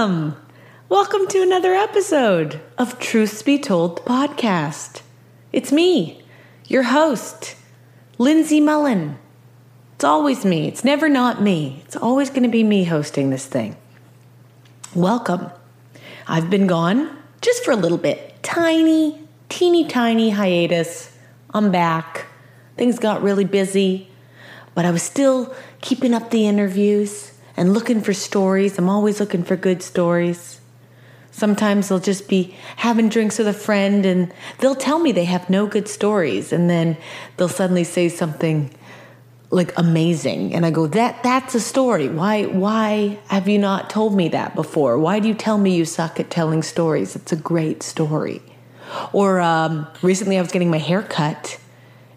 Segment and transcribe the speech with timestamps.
[0.00, 0.36] Welcome.
[0.88, 5.02] Welcome to another episode of Truths Be Told podcast.
[5.52, 6.22] It's me,
[6.66, 7.54] your host,
[8.16, 9.18] Lindsay Mullen.
[9.96, 10.66] It's always me.
[10.68, 11.82] It's never not me.
[11.84, 13.76] It's always going to be me hosting this thing.
[14.94, 15.50] Welcome.
[16.26, 18.42] I've been gone just for a little bit.
[18.42, 21.14] Tiny, teeny tiny hiatus.
[21.52, 22.24] I'm back.
[22.78, 24.08] Things got really busy,
[24.74, 28.78] but I was still keeping up the interviews and looking for stories.
[28.78, 30.60] I'm always looking for good stories.
[31.32, 35.48] Sometimes they'll just be having drinks with a friend and they'll tell me they have
[35.48, 36.96] no good stories and then
[37.36, 38.70] they'll suddenly say something
[39.52, 42.08] like amazing and I go that that's a story.
[42.08, 44.98] Why why have you not told me that before?
[44.98, 47.16] Why do you tell me you suck at telling stories?
[47.16, 48.42] It's a great story.
[49.12, 51.58] Or um, recently I was getting my hair cut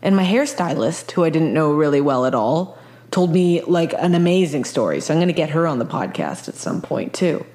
[0.02, 2.78] and my hairstylist who I didn't know really well at all
[3.14, 5.00] told me like an amazing story.
[5.00, 7.46] So I'm going to get her on the podcast at some point too.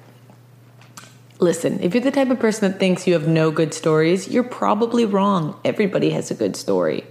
[1.39, 4.43] Listen, if you're the type of person that thinks you have no good stories, you're
[4.43, 5.59] probably wrong.
[5.65, 7.03] Everybody has a good story.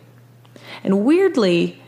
[0.82, 1.80] And weirdly,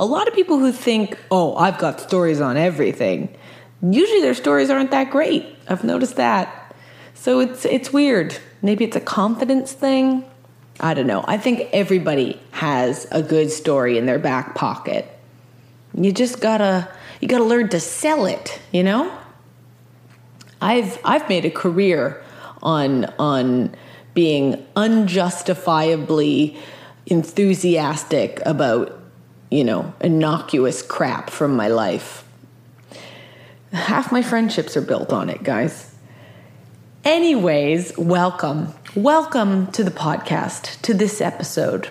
[0.00, 3.36] a lot of people who think, oh, I've got stories on everything,
[3.82, 5.44] usually their stories aren't that great.
[5.68, 6.74] I've noticed that.
[7.12, 8.36] So it's it's weird.
[8.62, 10.24] Maybe it's a confidence thing.
[10.80, 11.22] I don't know.
[11.28, 15.11] I think everybody has a good story in their back pocket.
[15.94, 16.88] You just gotta
[17.20, 19.16] you gotta learn to sell it, you know?
[20.60, 22.22] I've I've made a career
[22.62, 23.74] on on
[24.14, 26.56] being unjustifiably
[27.06, 28.98] enthusiastic about,
[29.50, 32.24] you know, innocuous crap from my life.
[33.72, 35.94] Half my friendships are built on it, guys.
[37.04, 38.72] Anyways, welcome.
[38.96, 41.86] Welcome to the podcast, to this episode.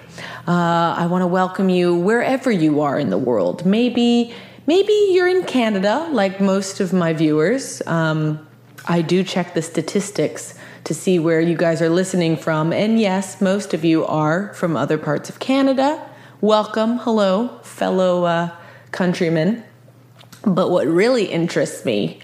[0.47, 3.65] Uh, I want to welcome you wherever you are in the world.
[3.65, 4.35] Maybe,
[4.67, 7.81] maybe you're in Canada, like most of my viewers.
[7.87, 8.47] Um,
[8.85, 10.53] I do check the statistics
[10.83, 12.71] to see where you guys are listening from.
[12.71, 16.07] And yes, most of you are from other parts of Canada.
[16.39, 16.99] Welcome.
[16.99, 18.55] Hello, fellow uh,
[18.91, 19.63] countrymen.
[20.43, 22.19] But what really interests me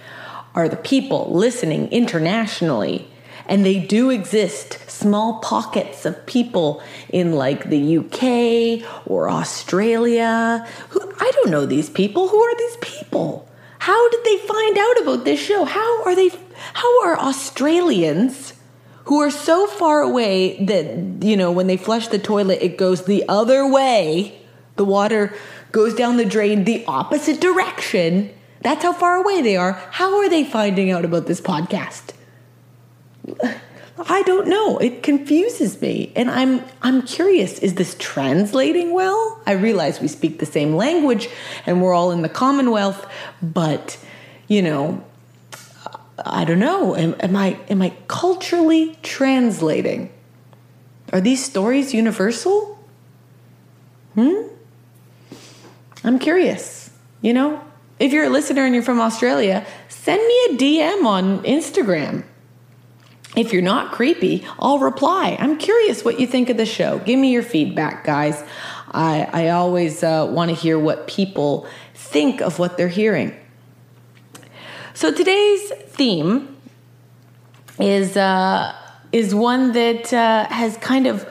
[0.54, 3.10] are the people listening internationally.
[3.48, 10.68] And they do exist, small pockets of people in like the UK or Australia.
[10.90, 12.28] Who, I don't know these people.
[12.28, 13.50] Who are these people?
[13.80, 15.64] How did they find out about this show?
[15.64, 16.30] How are they
[16.74, 18.54] how are Australians
[19.06, 23.06] who are so far away that you know when they flush the toilet it goes
[23.06, 24.38] the other way.
[24.76, 25.34] The water
[25.72, 28.34] goes down the drain the opposite direction.
[28.62, 29.74] That's how far away they are.
[29.92, 32.17] How are they finding out about this podcast?
[34.00, 34.78] I don't know.
[34.78, 36.12] It confuses me.
[36.16, 39.42] And I'm I'm curious, is this translating well?
[39.46, 41.30] I realize we speak the same language
[41.66, 43.10] and we're all in the Commonwealth,
[43.42, 43.98] but
[44.48, 45.04] you know,
[46.24, 46.96] I don't know.
[46.96, 50.12] Am, am I am I culturally translating?
[51.12, 52.78] Are these stories universal?
[54.14, 54.48] Hmm?
[56.04, 56.92] I'm curious.
[57.22, 57.64] You know,
[58.00, 62.24] if you're a listener and you're from Australia, send me a DM on Instagram.
[63.36, 65.38] If you're not creepy, I'll reply.
[65.40, 67.00] I'm curious what you think of the show.
[67.00, 68.44] Give me your feedback, guys.
[68.92, 73.36] I, I always uh, want to hear what people think of what they're hearing.
[74.94, 76.58] So today's theme
[77.80, 78.76] is uh,
[79.12, 81.30] is one that uh, has kind of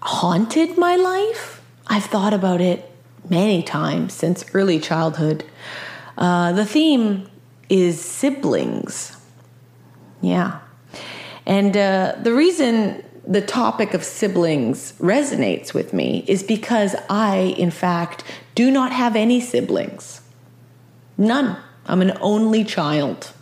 [0.00, 1.62] haunted my life.
[1.86, 2.90] I've thought about it
[3.28, 5.44] many times since early childhood.
[6.16, 7.28] Uh, the theme
[7.68, 9.16] is siblings.
[10.20, 10.58] Yeah.
[11.48, 17.70] And uh, the reason the topic of siblings resonates with me is because I, in
[17.70, 18.22] fact,
[18.54, 20.20] do not have any siblings.
[21.16, 21.56] None.
[21.86, 23.32] I'm an only child.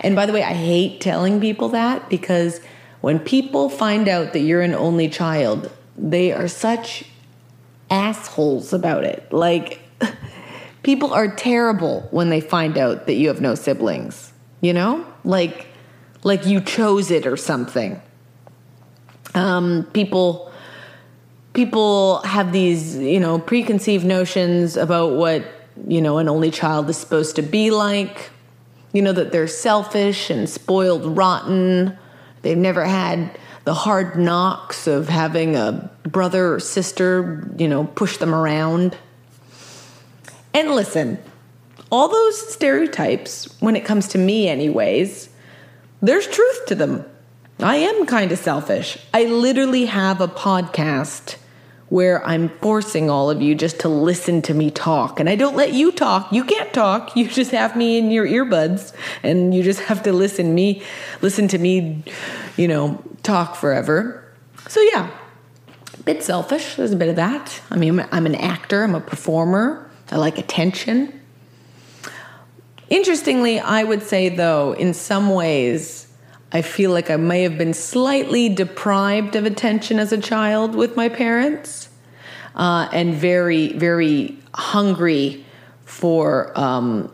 [0.00, 2.60] And by the way, I hate telling people that because
[3.02, 7.04] when people find out that you're an only child, they are such
[7.90, 9.30] assholes about it.
[9.32, 9.80] Like,
[10.82, 15.06] people are terrible when they find out that you have no siblings, you know?
[15.24, 15.67] Like,
[16.22, 18.00] like you chose it or something.
[19.34, 20.52] Um, people
[21.52, 25.44] people have these, you know, preconceived notions about what,
[25.86, 28.30] you know, an only child is supposed to be like.
[28.92, 31.98] You know, that they're selfish and spoiled rotten.
[32.40, 38.16] They've never had the hard knocks of having a brother or sister, you know, push
[38.16, 38.96] them around.
[40.54, 41.18] And listen,
[41.92, 45.27] all those stereotypes, when it comes to me, anyways,
[46.00, 47.04] there's truth to them.
[47.60, 48.98] I am kind of selfish.
[49.12, 51.36] I literally have a podcast
[51.88, 55.18] where I'm forcing all of you just to listen to me talk.
[55.18, 56.30] And I don't let you talk.
[56.32, 57.16] You can't talk.
[57.16, 58.92] You just have me in your earbuds
[59.22, 60.82] and you just have to listen me
[61.22, 62.04] listen to me,
[62.56, 64.24] you know, talk forever.
[64.68, 65.10] So yeah,
[65.94, 66.76] a bit selfish.
[66.76, 67.60] There's a bit of that.
[67.70, 69.90] I mean, I'm an actor, I'm a performer.
[70.10, 71.17] I like attention.
[72.90, 76.06] Interestingly, I would say though, in some ways,
[76.50, 80.96] I feel like I may have been slightly deprived of attention as a child with
[80.96, 81.90] my parents,
[82.54, 85.44] uh, and very, very hungry
[85.84, 87.12] for um,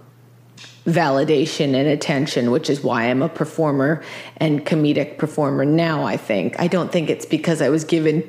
[0.86, 4.04] validation and attention, which is why I'm a performer
[4.36, 6.04] and comedic performer now.
[6.04, 8.28] I think I don't think it's because I was given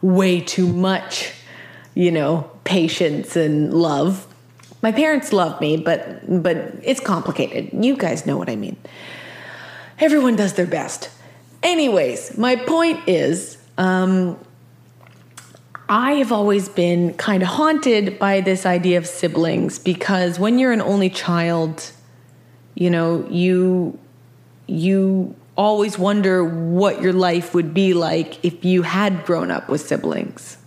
[0.00, 1.32] way too much,
[1.94, 4.26] you know, patience and love.
[4.80, 7.70] My parents love me, but but it's complicated.
[7.72, 8.76] You guys know what I mean
[10.00, 11.10] everyone does their best.
[11.62, 14.38] Anyways, my point is, um,
[15.88, 20.72] I have always been kind of haunted by this idea of siblings because when you're
[20.72, 21.90] an only child,
[22.74, 23.98] you know, you
[24.66, 29.80] you always wonder what your life would be like if you had grown up with
[29.80, 30.58] siblings.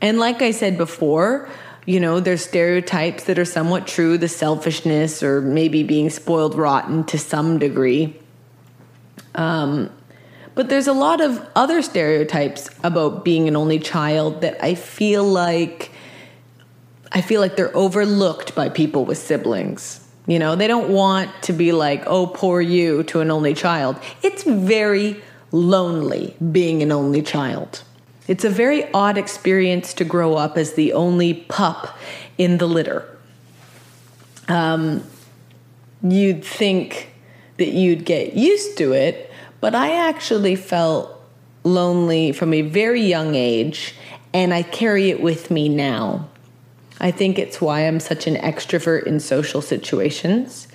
[0.00, 1.48] And like I said before,
[1.86, 7.04] you know, there's stereotypes that are somewhat true, the selfishness or maybe being spoiled rotten
[7.04, 8.16] to some degree.
[9.34, 9.90] Um,
[10.54, 15.24] but there's a lot of other stereotypes about being an only child that I feel
[15.24, 15.90] like
[17.12, 20.00] I feel like they're overlooked by people with siblings.
[20.26, 23.96] You know, they don't want to be like, "Oh, poor you" to an only child.
[24.22, 25.22] It's very
[25.52, 27.82] lonely being an only child.
[28.26, 31.96] It's a very odd experience to grow up as the only pup
[32.38, 33.06] in the litter.
[34.48, 35.02] Um,
[36.02, 37.10] you'd think
[37.58, 39.30] that you'd get used to it,
[39.60, 41.10] but I actually felt
[41.64, 43.94] lonely from a very young age,
[44.32, 46.28] and I carry it with me now.
[47.00, 50.68] I think it's why I'm such an extrovert in social situations.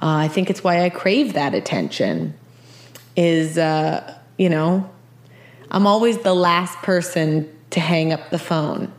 [0.00, 2.34] Uh, I think it's why I crave that attention.
[3.14, 4.90] Is uh, you know,
[5.72, 8.92] I'm always the last person to hang up the phone.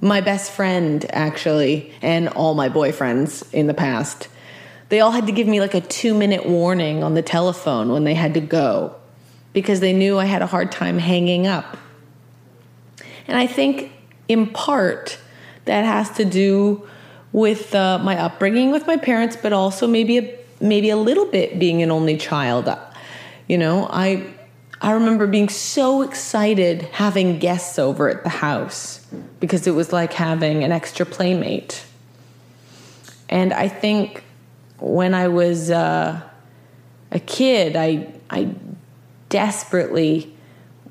[0.00, 4.28] My best friend, actually, and all my boyfriends in the past,
[4.88, 8.04] they all had to give me like a two minute warning on the telephone when
[8.04, 8.96] they had to go
[9.52, 11.76] because they knew I had a hard time hanging up.
[13.26, 13.92] And I think
[14.26, 15.18] in part
[15.66, 16.88] that has to do
[17.32, 21.58] with uh, my upbringing with my parents, but also maybe a, maybe a little bit
[21.58, 22.74] being an only child.
[23.46, 24.33] You know, I
[24.84, 29.02] I remember being so excited having guests over at the house
[29.40, 31.86] because it was like having an extra playmate.
[33.30, 34.24] And I think
[34.80, 36.20] when I was uh,
[37.10, 38.54] a kid, I, I
[39.30, 40.36] desperately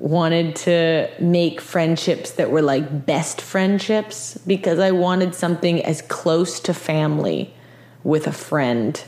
[0.00, 6.58] wanted to make friendships that were like best friendships because I wanted something as close
[6.58, 7.54] to family
[8.02, 9.00] with a friend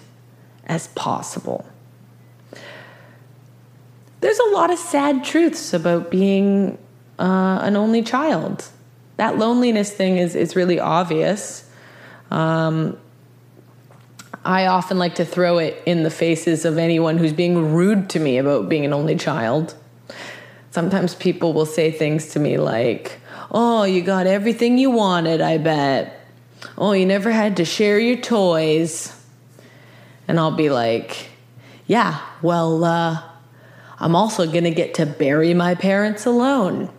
[0.69, 1.67] as possible
[4.21, 6.79] there's a lot of sad truths about being
[7.19, 8.69] uh, an only child.
[9.17, 11.69] That loneliness thing is, is really obvious.
[12.31, 12.99] Um,
[14.45, 18.21] I often like to throw it in the faces of anyone who's being rude to
[18.21, 19.75] me about being an only child.
[20.71, 23.19] Sometimes people will say things to me like,
[23.51, 26.21] Oh, you got everything you wanted, I bet.
[26.77, 29.13] Oh, you never had to share your toys.
[30.29, 31.29] And I'll be like,
[31.87, 33.23] Yeah, well, uh,
[33.99, 36.91] I'm also going to get to bury my parents alone.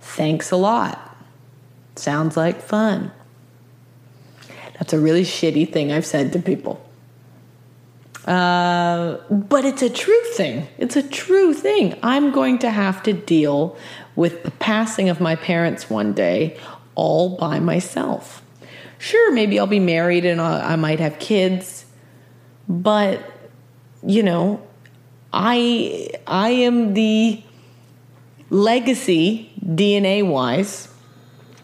[0.00, 1.16] Thanks a lot.
[1.96, 3.12] Sounds like fun.
[4.78, 6.84] That's a really shitty thing I've said to people.
[8.24, 10.68] Uh, but it's a true thing.
[10.78, 11.98] It's a true thing.
[12.02, 13.76] I'm going to have to deal
[14.16, 16.58] with the passing of my parents one day
[16.94, 18.42] all by myself.
[18.98, 21.86] Sure, maybe I'll be married and I might have kids,
[22.68, 23.22] but
[24.02, 24.60] you know,
[25.32, 27.42] I I am the
[28.50, 30.88] legacy DNA wise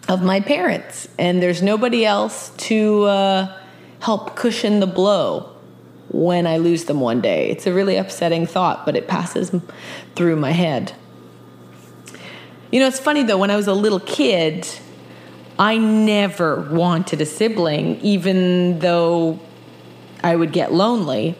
[0.08, 3.60] of my parents, and there's nobody else to uh,
[4.00, 5.50] help cushion the blow
[6.10, 7.50] when I lose them one day.
[7.50, 9.50] It's a really upsetting thought, but it passes
[10.14, 10.92] through my head.
[12.70, 14.68] You know, it's funny though, when I was a little kid,
[15.58, 19.38] I never wanted a sibling, even though
[20.22, 21.36] I would get lonely,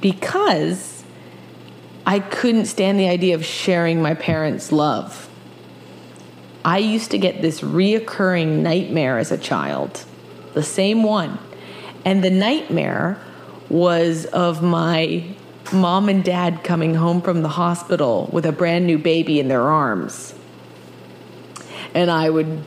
[0.00, 0.97] because
[2.08, 5.28] I couldn't stand the idea of sharing my parents' love.
[6.64, 10.06] I used to get this reoccurring nightmare as a child,
[10.54, 11.38] the same one.
[12.06, 13.20] And the nightmare
[13.68, 15.22] was of my
[15.70, 19.68] mom and dad coming home from the hospital with a brand new baby in their
[19.68, 20.32] arms.
[21.94, 22.64] and I would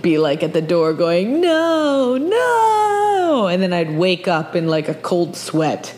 [0.00, 3.48] be like at the door going, no, no.
[3.48, 5.92] And then I'd wake up in like a cold sweat.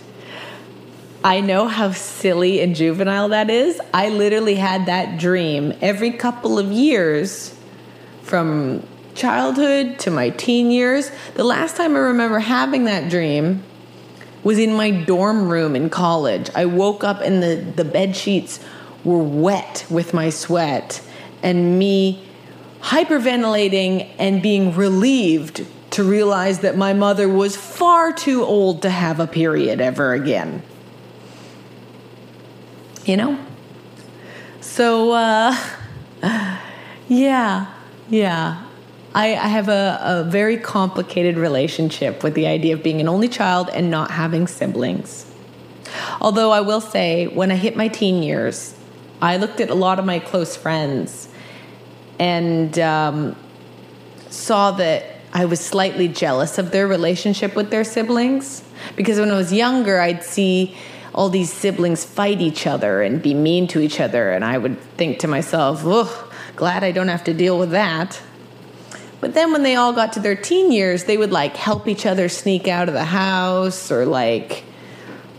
[1.26, 3.80] I know how silly and juvenile that is.
[3.92, 7.52] I literally had that dream every couple of years
[8.22, 11.10] from childhood to my teen years.
[11.34, 13.64] The last time I remember having that dream
[14.44, 16.48] was in my dorm room in college.
[16.54, 18.60] I woke up and the, the bed sheets
[19.02, 21.02] were wet with my sweat
[21.42, 22.24] and me
[22.82, 29.18] hyperventilating and being relieved to realize that my mother was far too old to have
[29.18, 30.62] a period ever again.
[33.06, 33.38] You know?
[34.60, 35.56] So, uh,
[37.08, 37.72] yeah,
[38.10, 38.62] yeah.
[39.14, 43.28] I, I have a, a very complicated relationship with the idea of being an only
[43.28, 45.32] child and not having siblings.
[46.20, 48.74] Although I will say, when I hit my teen years,
[49.22, 51.28] I looked at a lot of my close friends
[52.18, 53.36] and um,
[54.28, 58.62] saw that I was slightly jealous of their relationship with their siblings.
[58.96, 60.76] Because when I was younger, I'd see
[61.16, 64.80] all these siblings fight each other and be mean to each other, and I would
[64.96, 68.20] think to myself, oh, glad I don't have to deal with that.
[69.20, 72.06] But then when they all got to their teen years, they would like help each
[72.06, 74.62] other sneak out of the house or like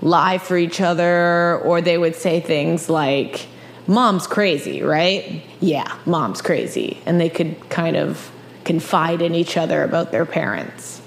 [0.02, 3.48] lie for each other, or they would say things like,
[3.88, 5.42] Mom's crazy, right?
[5.62, 7.02] Yeah, mom's crazy.
[7.06, 8.30] And they could kind of
[8.66, 11.02] confide in each other about their parents.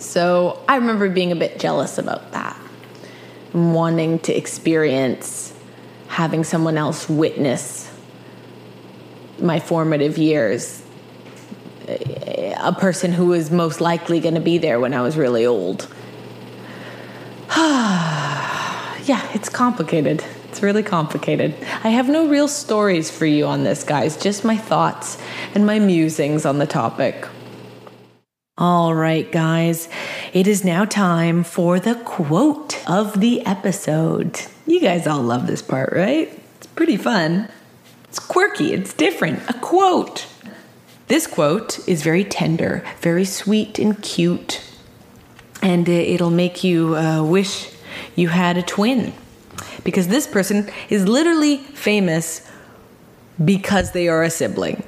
[0.00, 2.58] So I remember being a bit jealous about that,
[3.52, 5.54] wanting to experience
[6.08, 7.90] having someone else witness
[9.40, 10.82] my formative years
[11.88, 15.88] a person who was most likely going to be there when I was really old.
[17.56, 20.24] yeah, it's complicated.
[20.48, 21.54] It's really complicated.
[21.84, 25.18] I have no real stories for you on this, guys, just my thoughts
[25.54, 27.26] and my musings on the topic.
[28.60, 29.88] All right, guys,
[30.32, 34.40] it is now time for the quote of the episode.
[34.66, 36.28] You guys all love this part, right?
[36.56, 37.48] It's pretty fun.
[38.08, 39.48] It's quirky, it's different.
[39.48, 40.26] A quote.
[41.06, 44.60] This quote is very tender, very sweet and cute,
[45.62, 47.70] and it'll make you uh, wish
[48.16, 49.12] you had a twin.
[49.84, 52.44] Because this person is literally famous
[53.44, 54.82] because they are a sibling.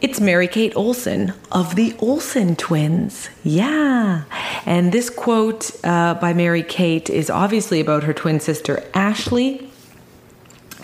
[0.00, 3.28] It's Mary Kate Olsen of the Olsen twins.
[3.42, 4.24] Yeah.
[4.64, 9.70] And this quote uh, by Mary Kate is obviously about her twin sister Ashley.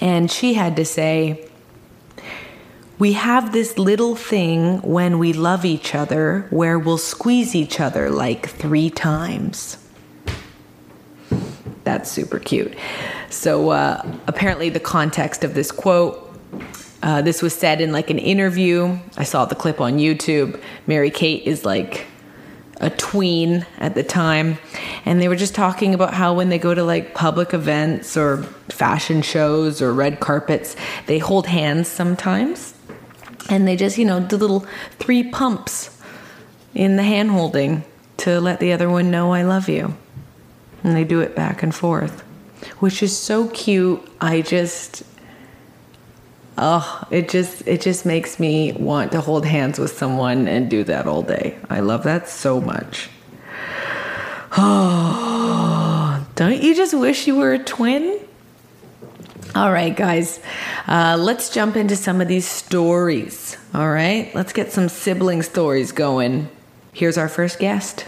[0.00, 1.48] And she had to say,
[2.98, 8.10] we have this little thing when we love each other where we'll squeeze each other
[8.10, 9.78] like three times.
[11.84, 12.74] That's super cute.
[13.30, 16.20] So, uh, apparently, the context of this quote
[17.04, 18.98] uh, this was said in like an interview.
[19.18, 20.58] I saw the clip on YouTube.
[20.86, 22.06] Mary Kate is like
[22.80, 24.56] a tween at the time.
[25.04, 28.42] And they were just talking about how when they go to like public events or
[28.70, 32.74] fashion shows or red carpets, they hold hands sometimes
[33.50, 34.66] and they just you know do little
[34.98, 36.00] three pumps
[36.74, 37.84] in the hand holding
[38.16, 39.94] to let the other one know I love you.
[40.82, 42.22] And they do it back and forth,
[42.78, 44.02] which is so cute.
[44.22, 45.02] I just
[46.58, 50.84] oh, it just it just makes me want to hold hands with someone and do
[50.84, 51.58] that all day.
[51.68, 53.08] I love that so much.
[54.56, 58.20] Oh, don't you just wish you were a twin?
[59.54, 60.40] All right, guys,
[60.88, 63.56] uh, let's jump into some of these stories.
[63.72, 66.48] All right, let's get some sibling stories going.
[66.92, 68.06] Here's our first guest.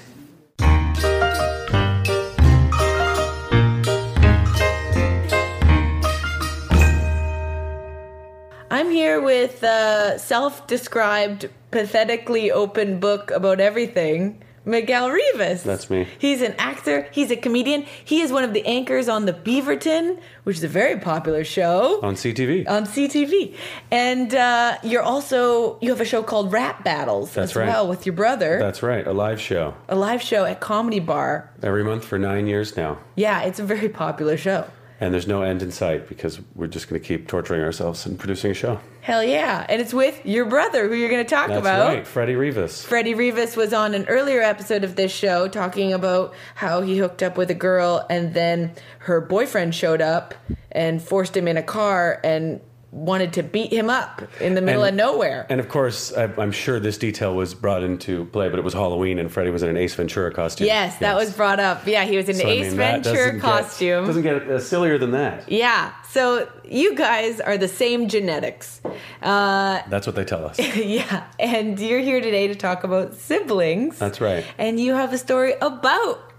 [9.23, 14.43] With a self described, pathetically open book about everything.
[14.69, 15.63] Miguel Rivas.
[15.63, 16.09] That's me.
[16.19, 17.07] He's an actor.
[17.13, 17.87] He's a comedian.
[18.05, 22.01] He is one of the anchors on the Beaverton, which is a very popular show
[22.03, 22.69] on CTV.
[22.69, 23.55] On CTV,
[23.93, 27.69] and uh, you're also you have a show called Rap Battles That's as right.
[27.69, 28.59] well with your brother.
[28.59, 29.07] That's right.
[29.07, 31.49] A live show a live show at Comedy Bar.
[31.63, 34.67] every month for nine years now, Yeah, it's a very popular show.
[35.01, 38.19] And there's no end in sight because we're just going to keep torturing ourselves and
[38.19, 38.81] producing a show.
[39.03, 41.89] Hell yeah, and it's with your brother, who you're going to talk That's about.
[41.89, 42.85] right, Freddie Rivas.
[42.85, 47.23] Freddie Rivas was on an earlier episode of this show talking about how he hooked
[47.23, 50.35] up with a girl and then her boyfriend showed up
[50.73, 52.61] and forced him in a car and
[52.97, 55.45] wanted to beat him up in the middle And- of nowhere.
[55.51, 58.73] And of course, I, I'm sure this detail was brought into play, but it was
[58.73, 60.67] Halloween and Freddie was in an Ace Ventura costume.
[60.67, 61.87] yes, that was brought up.
[61.87, 64.07] Yeah, he was in So, an I Ace mean, Ventura doesn't get- costume.
[64.07, 65.51] doesn't get uh, sillier than that.
[65.53, 68.81] yeah, so you guys are the same genetics.
[69.23, 70.59] Uh, That's what they tell us.
[70.77, 73.99] yeah, and you're here today to talk about siblings.
[73.99, 74.43] That's right.
[74.57, 76.33] And you have a story about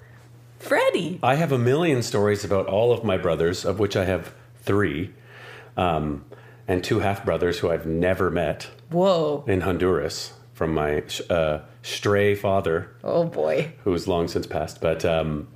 [0.58, 1.20] Freddie.
[1.22, 4.34] I have a million stories about all of my brothers, of which I have
[4.64, 5.14] three,
[5.78, 6.26] um,
[6.68, 9.44] and two half brothers who I've never met Whoa.
[9.48, 13.72] in Honduras from my uh, stray father, Oh boy.
[13.84, 14.82] who's long since passed.
[14.82, 15.48] But um,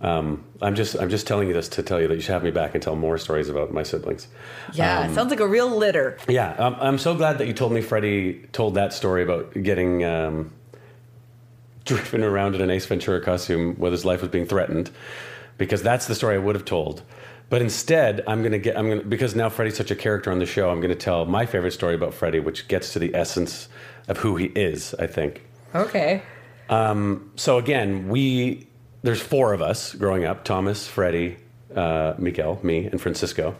[0.00, 2.42] um, I'm just I'm just telling you this to tell you that you should have
[2.44, 4.28] me back and tell more stories about my siblings.
[4.72, 6.16] Yeah, Um, sounds like a real litter.
[6.28, 10.04] Yeah, um, I'm so glad that you told me Freddie told that story about getting
[10.04, 10.52] um,
[11.84, 14.90] driven around in an Ace Ventura costume while his life was being threatened,
[15.58, 17.02] because that's the story I would have told.
[17.52, 20.46] But instead, I'm gonna get I'm gonna because now Freddie's such a character on the
[20.46, 20.70] show.
[20.70, 23.68] I'm gonna tell my favorite story about Freddie, which gets to the essence
[24.08, 24.94] of who he is.
[24.98, 25.46] I think.
[25.74, 26.22] Okay.
[26.70, 28.68] So again, we
[29.02, 31.36] there's four of us growing up: Thomas, Freddie,
[31.76, 33.54] uh, Miguel, me, and Francisco.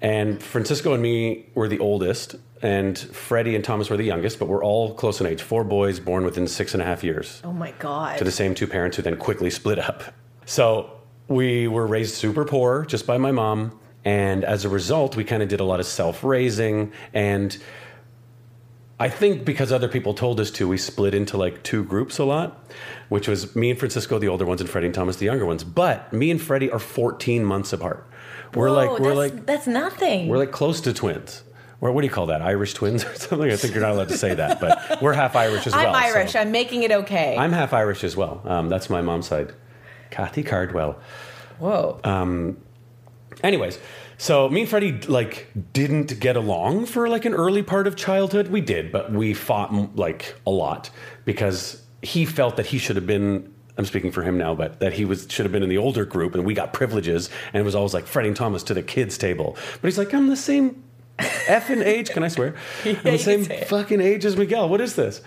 [0.00, 4.38] And Francisco and me were the oldest, and Freddie and Thomas were the youngest.
[4.38, 5.42] But we're all close in age.
[5.42, 8.16] Four boys born within six and a half years Oh my god.
[8.16, 10.04] to the same two parents who then quickly split up.
[10.46, 10.99] So
[11.30, 13.78] we were raised super poor just by my mom.
[14.04, 16.92] And as a result, we kind of did a lot of self raising.
[17.14, 17.56] And
[18.98, 22.24] I think because other people told us to, we split into like two groups a
[22.24, 22.68] lot,
[23.10, 25.62] which was me and Francisco, the older ones, and Freddie and Thomas, the younger ones.
[25.62, 28.06] But me and Freddie are 14 months apart.
[28.54, 30.26] We're Whoa, like, we're that's, like, that's nothing.
[30.26, 31.44] we're like close to twins.
[31.80, 32.42] Or what do you call that?
[32.42, 33.50] Irish twins or something?
[33.50, 35.86] I think you're not allowed to say that, but we're half Irish as well.
[35.86, 36.02] I'm well.
[36.12, 36.34] so- Irish.
[36.36, 37.36] I'm making it okay.
[37.38, 38.42] I'm half Irish as well.
[38.44, 39.54] Um, that's my mom's side.
[40.10, 40.98] Kathy Cardwell.
[41.58, 42.00] Whoa.
[42.04, 42.52] Uh,
[43.42, 43.78] Anyways,
[44.18, 48.48] so me and Freddie like didn't get along for like an early part of childhood.
[48.48, 50.90] We did, but we fought like a lot
[51.24, 53.52] because he felt that he should have been.
[53.78, 56.04] I'm speaking for him now, but that he was should have been in the older
[56.04, 58.82] group, and we got privileges, and it was always like Freddie and Thomas to the
[58.82, 59.56] kids' table.
[59.80, 60.82] But he's like, I'm the same
[61.18, 62.10] f and age.
[62.10, 62.56] Can I swear?
[62.84, 64.68] I'm the same fucking age as Miguel.
[64.68, 65.22] What is this?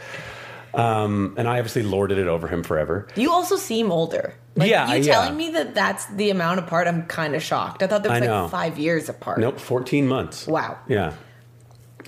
[0.75, 3.07] Um, and I obviously lorded it over him forever.
[3.15, 4.35] you also seem older.
[4.55, 5.13] Like, Yeah, You yeah.
[5.13, 7.81] telling me that that's the amount apart, I'm kind of shocked.
[7.81, 8.43] I thought there was I know.
[8.43, 9.39] like five years apart.
[9.39, 10.45] Nope, 14 months.
[10.47, 10.77] Wow.
[10.87, 11.13] Yeah.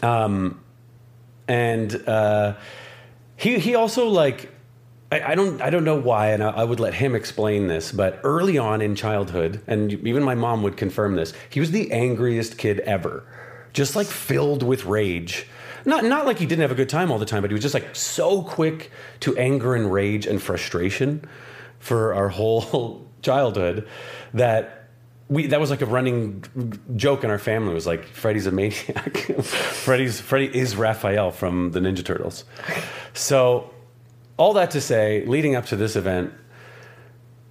[0.04, 0.62] Um,
[1.48, 2.56] and uh,
[3.38, 4.52] he he also like
[5.12, 7.92] I, I don't I don't know why, and I, I would let him explain this.
[7.92, 11.92] But early on in childhood, and even my mom would confirm this, he was the
[11.92, 13.24] angriest kid ever,
[13.74, 15.48] just like filled with rage.
[15.86, 17.62] Not not like he didn't have a good time all the time, but he was
[17.62, 21.24] just like so quick to anger and rage and frustration
[21.86, 23.88] for our whole childhood
[24.34, 24.90] that
[25.30, 26.44] we that was like a running
[26.96, 27.74] joke in our family.
[27.74, 29.18] Was like Freddie's a maniac.
[29.44, 32.44] Freddie's Freddie is Raphael from the Ninja Turtles.
[33.14, 33.72] So
[34.38, 36.34] all that to say, leading up to this event,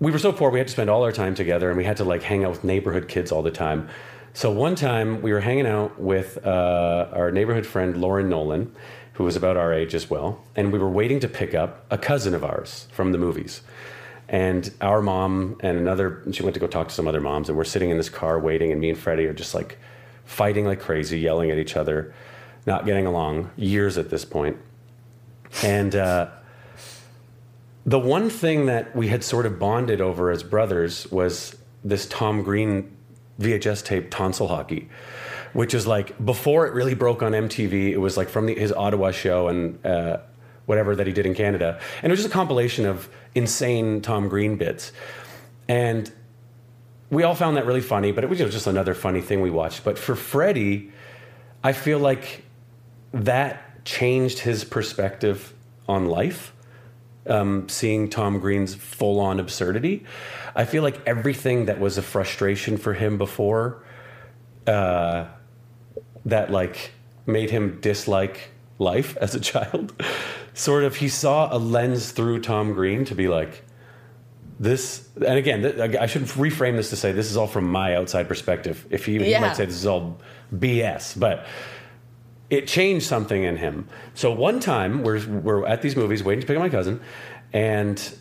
[0.01, 1.97] we were so poor we had to spend all our time together and we had
[1.99, 3.89] to like hang out with neighborhood kids all the time.
[4.35, 8.75] So one time we were hanging out with uh, our neighborhood friend Lauren Nolan,
[9.15, 11.97] who was about our age as well, and we were waiting to pick up a
[11.97, 13.63] cousin of ours from the movies.
[14.29, 17.59] And our mom and another, she went to go talk to some other moms, and
[17.59, 19.79] we're sitting in this car waiting, and me and Freddie are just like
[20.25, 22.15] fighting like crazy, yelling at each other,
[22.67, 24.57] not getting along, years at this point.
[25.63, 26.31] And uh,
[27.85, 32.43] the one thing that we had sort of bonded over as brothers was this Tom
[32.43, 32.97] Green
[33.41, 34.89] VHS tape tonsil hockey,
[35.53, 37.91] which is like before it really broke on MTV.
[37.91, 40.19] It was like from the, his Ottawa show and uh,
[40.67, 44.29] whatever that he did in Canada, and it was just a compilation of insane Tom
[44.29, 44.93] Green bits,
[45.69, 46.13] and
[47.11, 48.13] we all found that really funny.
[48.13, 49.85] But it was just another funny thing we watched.
[49.85, 50.91] But for Freddie,
[51.63, 52.45] I feel like
[53.13, 55.53] that changed his perspective
[55.87, 56.55] on life
[57.27, 60.05] um, seeing Tom Green's full on absurdity.
[60.55, 63.83] I feel like everything that was a frustration for him before,
[64.67, 65.27] uh,
[66.27, 66.93] that like
[67.27, 69.93] made him dislike life as a child,
[70.55, 73.65] sort of he saw a lens through Tom Green to be like,
[74.59, 77.97] this, and again, th- I should reframe this to say this is all from my
[77.97, 78.87] outside perspective.
[78.89, 80.19] If he, he might say this is all
[80.55, 81.45] BS, but
[82.51, 83.89] it changed something in him.
[84.15, 87.01] So one time we're we're at these movies waiting to pick up my cousin,
[87.53, 88.17] and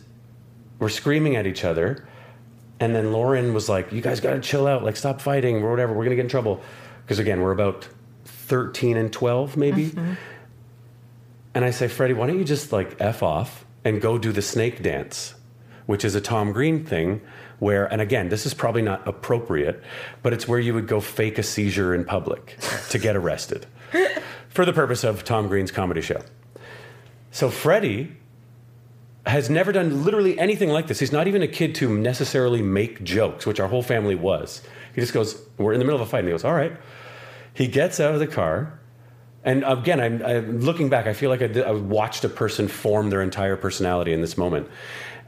[0.78, 2.06] we're screaming at each other.
[2.80, 4.82] And then Lauren was like, "You guys got to chill out.
[4.82, 5.92] Like, stop fighting or whatever.
[5.92, 6.60] We're gonna get in trouble."
[7.04, 7.88] Because again, we're about
[8.24, 9.90] thirteen and twelve, maybe.
[9.90, 10.14] Mm-hmm.
[11.54, 14.42] And I say, Freddie, why don't you just like f off and go do the
[14.42, 15.34] snake dance,
[15.86, 17.20] which is a Tom Green thing,
[17.58, 19.82] where, and again, this is probably not appropriate,
[20.22, 22.56] but it's where you would go fake a seizure in public
[22.90, 23.66] to get arrested
[24.48, 26.22] for the purpose of Tom Green's comedy show.
[27.30, 28.16] So Freddie
[29.26, 31.00] has never done literally anything like this.
[31.00, 34.62] He's not even a kid to necessarily make jokes, which our whole family was.
[34.94, 36.76] He just goes, We're in the middle of a fight, and he goes, All right.
[37.54, 38.78] He gets out of the car.
[39.44, 42.66] And again, I'm, I'm looking back, I feel like I, did, I watched a person
[42.66, 44.68] form their entire personality in this moment.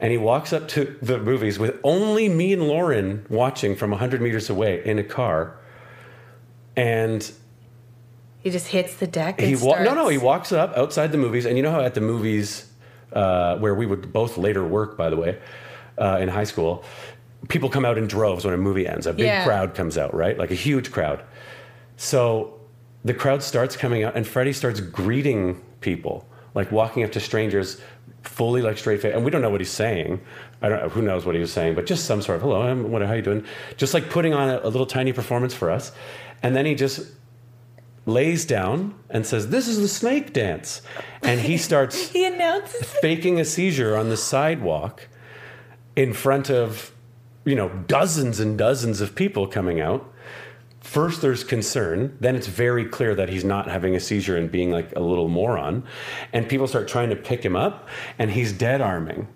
[0.01, 4.21] And he walks up to the movies with only me and Lauren watching from 100
[4.23, 5.59] meters away in a car.
[6.77, 7.31] And
[8.43, 9.41] He just hits the deck.
[9.41, 11.95] he wa- no no he walks up outside the movies and you know how at
[11.95, 12.71] the movies
[13.13, 15.39] uh, where we would both later work by the way
[15.99, 16.85] uh, in high school
[17.49, 19.45] people come out in droves when a movie ends a big Yeah.
[19.45, 21.23] crowd comes out right like a huge crowd
[21.97, 22.56] so
[23.07, 27.81] the crowd starts coming out and freddie starts greeting people like walking up to strangers
[28.23, 30.21] fully like straight face and we don't know what he's saying
[30.63, 32.63] i don't know who knows what he was saying but just some sort of hello
[32.63, 33.45] I'm, what, how you doing
[33.77, 35.93] just like putting on a, a little tiny performance for us
[36.43, 37.13] and then he just
[38.07, 40.81] lays down and says, This is the snake dance.
[41.23, 42.87] And he starts He announces.
[42.87, 45.09] faking a seizure on the sidewalk
[45.97, 46.93] in front of,
[47.45, 50.11] you know, dozens and dozens of people coming out.
[50.87, 52.17] First, there's concern.
[52.21, 55.27] Then it's very clear that he's not having a seizure and being like a little
[55.27, 55.83] moron.
[56.33, 57.89] And people start trying to pick him up,
[58.21, 59.27] and he's dead arming.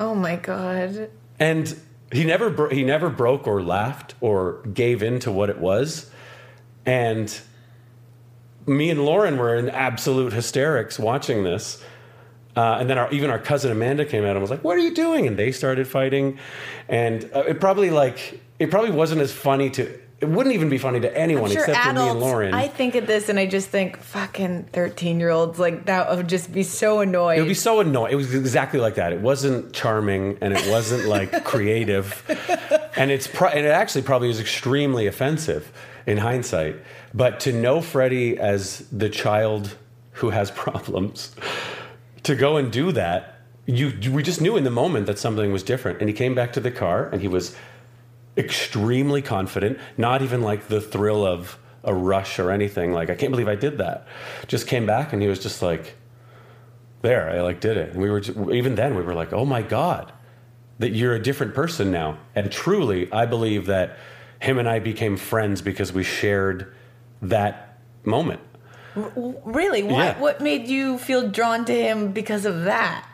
[0.00, 1.10] Oh my god.
[1.38, 1.78] And
[2.10, 6.10] he never bro- he never broke or laughed or gave in to what it was.
[6.86, 7.38] And
[8.66, 11.84] me and Lauren were in absolute hysterics watching this.
[12.56, 14.80] Uh, and then our, even our cousin Amanda came out and was like, "What are
[14.80, 16.38] you doing?" And they started fighting.
[16.88, 20.00] And uh, it probably like it probably wasn't as funny to.
[20.20, 22.18] It wouldn't even be funny to anyone sure except for me and.
[22.18, 22.52] Lauren.
[22.52, 26.64] I think of this and I just think, fucking thirteen-year-olds, like that would just be
[26.64, 27.38] so annoyed.
[27.38, 28.12] It would be so annoying.
[28.12, 29.12] It was exactly like that.
[29.12, 32.24] It wasn't charming and it wasn't like creative,
[32.96, 35.72] and it's pro- and it actually probably is extremely offensive
[36.04, 36.76] in hindsight.
[37.14, 39.76] But to know Freddie as the child
[40.12, 41.36] who has problems,
[42.24, 45.62] to go and do that, you we just knew in the moment that something was
[45.62, 46.00] different.
[46.00, 47.54] And he came back to the car and he was
[48.38, 49.78] extremely confident.
[49.96, 52.92] Not even like the thrill of a rush or anything.
[52.92, 54.06] Like I can't believe I did that.
[54.46, 55.96] Just came back and he was just like
[57.00, 59.44] there i like did it and we were ju- even then we were like oh
[59.44, 60.12] my god
[60.80, 63.96] that you're a different person now and truly i believe that
[64.40, 66.74] him and i became friends because we shared
[67.22, 68.40] that moment
[69.44, 69.82] really?
[69.82, 69.92] What?
[69.92, 70.18] Yeah.
[70.18, 73.07] What made you feel drawn to him because of that?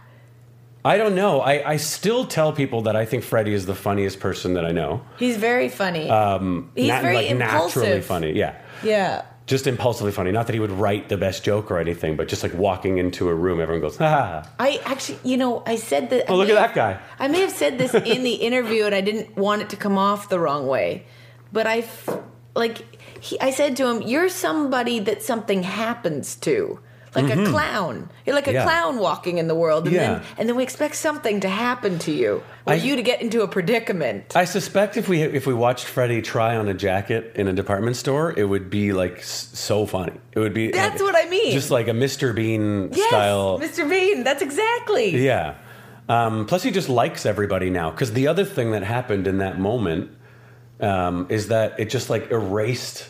[0.84, 4.20] I don't know I, I still tell people that i think freddie is the funniest
[4.20, 6.08] person that i know He's very funny.
[6.10, 7.82] Um, He's Nat- very like impulsive.
[7.82, 9.22] naturally funny yeah Yeah.
[9.46, 12.42] just impulsively funny not that he would write the best joke or anything but just
[12.42, 16.30] like walking into a room everyone goes ha I actually, you know, I said that.
[16.30, 18.84] oh I look at have- that guy I may have said this in the interview,
[18.84, 21.04] and I didn't want it to come off the wrong way.
[21.52, 22.08] But I, f-
[22.56, 22.76] like,
[23.20, 26.80] he, I said to him, "You're somebody that something happens to,
[27.14, 28.10] like a clown.
[28.26, 28.54] You're like a Mm-hmm.
[28.56, 28.64] Yeah.
[28.64, 30.00] clown walking in the world, and Yeah.
[30.14, 33.22] then and then we expect something to happen to you, or I- you to get
[33.22, 37.32] into a predicament." I suspect if we if we watched Freddie try on a jacket
[37.34, 40.12] in a department store, it would be like so funny.
[40.32, 41.52] It would be That's like- what I mean.
[41.52, 42.34] just like a Mr.
[42.34, 43.58] Bean yes, style.
[43.58, 43.88] Mr.
[43.88, 44.24] Bean.
[44.24, 45.16] That's exactly.
[45.24, 45.54] Yeah.
[46.08, 47.90] Um, plus, he just likes everybody now.
[47.90, 50.10] Because the other thing that happened in that moment
[50.80, 53.08] um, is that it just like erased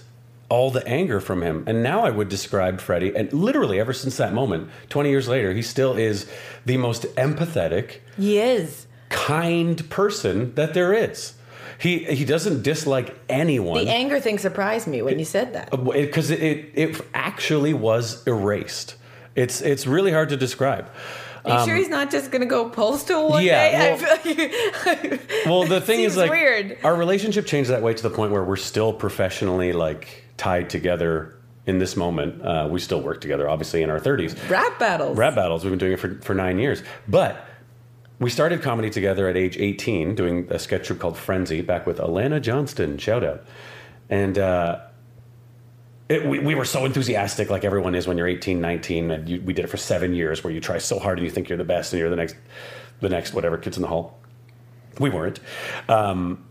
[0.48, 1.64] all the anger from him.
[1.66, 5.52] And now I would describe Freddie, and literally ever since that moment, 20 years later,
[5.52, 6.30] he still is
[6.66, 8.86] the most empathetic, He is.
[9.10, 11.34] kind person that there is.
[11.78, 15.70] He he doesn't dislike anyone The anger thing surprised me when you said that.
[15.70, 18.94] because it, it it actually was erased.
[19.34, 20.88] It's it's really hard to describe.
[21.44, 24.00] Are you sure he's not just gonna go postal one Um, yeah, day?
[24.24, 26.78] Well- like Well, the thing is like weird.
[26.84, 31.38] our relationship changed that way to the point where we're still professionally like tied together
[31.66, 32.42] in this moment.
[32.42, 34.36] Uh, we still work together, obviously, in our thirties.
[34.48, 35.16] rap battles.
[35.16, 35.64] Rap battles.
[35.64, 36.82] We've been doing it for, for nine years.
[37.08, 37.46] But
[38.18, 41.98] we started comedy together at age 18, doing a sketch group called Frenzy, back with
[41.98, 42.98] Alana Johnston.
[42.98, 43.44] Shout out.
[44.08, 44.80] And uh,
[46.08, 49.10] it, we, we were so enthusiastic, like everyone is when you're 18, 19.
[49.10, 51.30] And you, we did it for seven years, where you try so hard and you
[51.30, 52.36] think you're the best and you're the next,
[53.00, 54.18] the next whatever kids in the hall.
[55.00, 55.40] We weren't.
[55.88, 56.44] Um,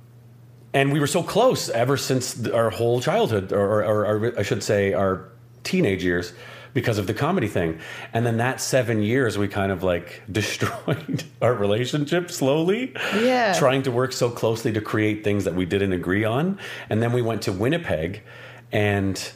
[0.73, 4.63] and we were so close ever since our whole childhood, or, or, or I should
[4.63, 5.29] say, our
[5.63, 6.33] teenage years,
[6.73, 7.79] because of the comedy thing.
[8.13, 12.93] And then that seven years, we kind of like destroyed our relationship slowly.
[13.15, 13.53] Yeah.
[13.53, 16.59] Trying to work so closely to create things that we didn't agree on.
[16.89, 18.23] And then we went to Winnipeg
[18.71, 19.31] and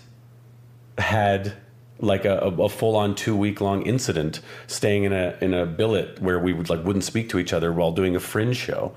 [0.97, 1.53] had
[1.99, 6.53] like a, a, a full-on two-week-long incident staying in a in a billet where we
[6.53, 8.93] would like wouldn't speak to each other while doing a fringe show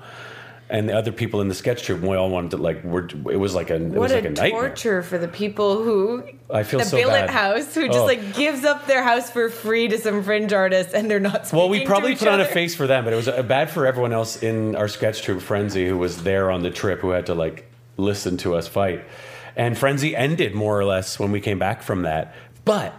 [0.71, 2.83] and the other people in the sketch troupe, we all wanted to like.
[2.83, 4.69] We're, it was like a it What was like a, a nightmare.
[4.69, 7.29] torture for the people who I feel the so billet bad.
[7.29, 8.05] house who just Oh.
[8.05, 11.69] like gives up their house for free to some fringe artists and they're not Well,
[11.69, 14.13] we probably put on a face for them, but it was uh, bad for everyone
[14.13, 17.33] else in our sketch troupe, Frenzy, who was there on the trip, who had to
[17.35, 19.03] like listen to us fight.
[19.57, 22.93] And Frenzy ended more or less when we came back from that, but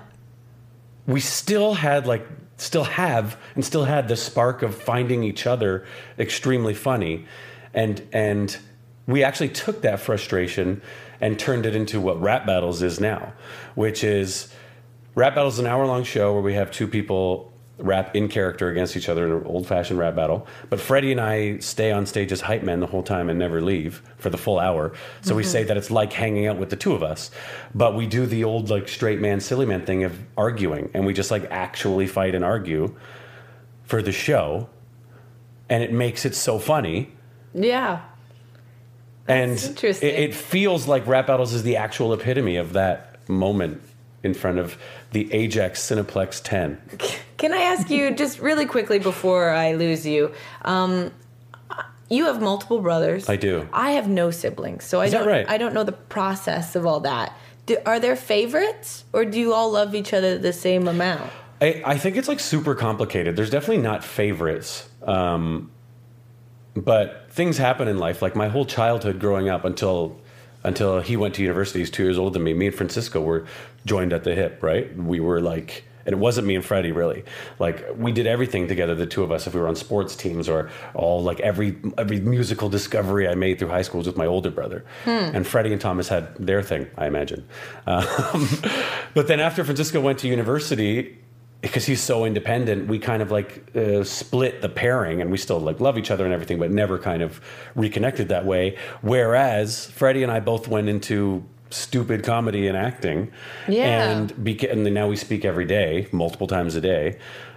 [1.07, 2.27] we still had like
[2.59, 5.85] still have and still had the spark of finding each other
[6.19, 7.25] extremely funny
[7.75, 8.59] and and
[9.07, 10.81] we actually took that frustration
[11.21, 13.33] and turned it into what rap battles is now
[13.75, 14.53] which is
[15.15, 18.69] rap battles is an hour long show where we have two people rap in character
[18.71, 20.47] against each other in an old fashioned rap battle.
[20.71, 23.61] But freddie and i stay on stage as hype men the whole time and never
[23.61, 24.93] leave for the full hour.
[25.23, 25.51] So we mm-hmm.
[25.51, 27.31] say that it's like hanging out with the two of us.
[27.75, 30.91] But we do the old like straight man silly man thing of arguing.
[30.95, 32.95] And we just like actually fight and argue
[33.85, 34.69] for the show.
[35.69, 37.13] And it makes it so funny
[37.55, 38.01] Yeah.
[39.29, 40.09] and interesting.
[40.09, 43.83] It, it feels like rap battles is the actual epitome of that moment
[44.23, 44.77] in front of
[45.13, 46.81] the ajax cineplex 10
[47.39, 50.33] Can I ask you just really quickly before I lose you?
[50.65, 51.11] Um,
[52.09, 53.29] you have multiple brothers.
[53.29, 53.69] I do.
[53.73, 55.29] I have no siblings, so I Is that don't.
[55.29, 55.49] right?
[55.49, 57.37] I don't know the process of all that.
[57.67, 61.31] Do, are there favorites, or do you all love each other the same amount?
[61.61, 63.35] I, I think it's like super complicated.
[63.37, 64.89] There's definitely not favorites.
[65.03, 65.71] Um,
[66.75, 68.23] but things happen in life.
[68.23, 70.19] Like my whole childhood growing up until
[70.65, 72.55] until he went to university, he's two years older than me.
[72.55, 73.47] Me and Francisco were
[73.85, 74.97] joined at the hip, right?
[74.97, 77.25] We were like and it wasn't me and Freddie really.
[77.59, 80.49] Like we did everything together, the two of us, if we were on sports teams
[80.49, 84.27] or all like every every musical discovery I made through high school was with my
[84.27, 84.85] older brother.
[85.07, 87.47] And Freddie and Thomas had their thing, I imagine.
[87.85, 88.49] Um,
[89.15, 91.19] but then after Francisco went to university,
[91.63, 95.61] because he's so independent, we kind of like uh, split the pairing, and we still
[95.61, 97.41] like love each other and everything, but never kind of
[97.75, 98.77] reconnected that way.
[99.01, 103.31] Whereas Freddie and I both went into stupid comedy and acting,
[103.69, 104.11] Yeah.
[104.11, 107.17] and beca- and now we speak every day, multiple times a day,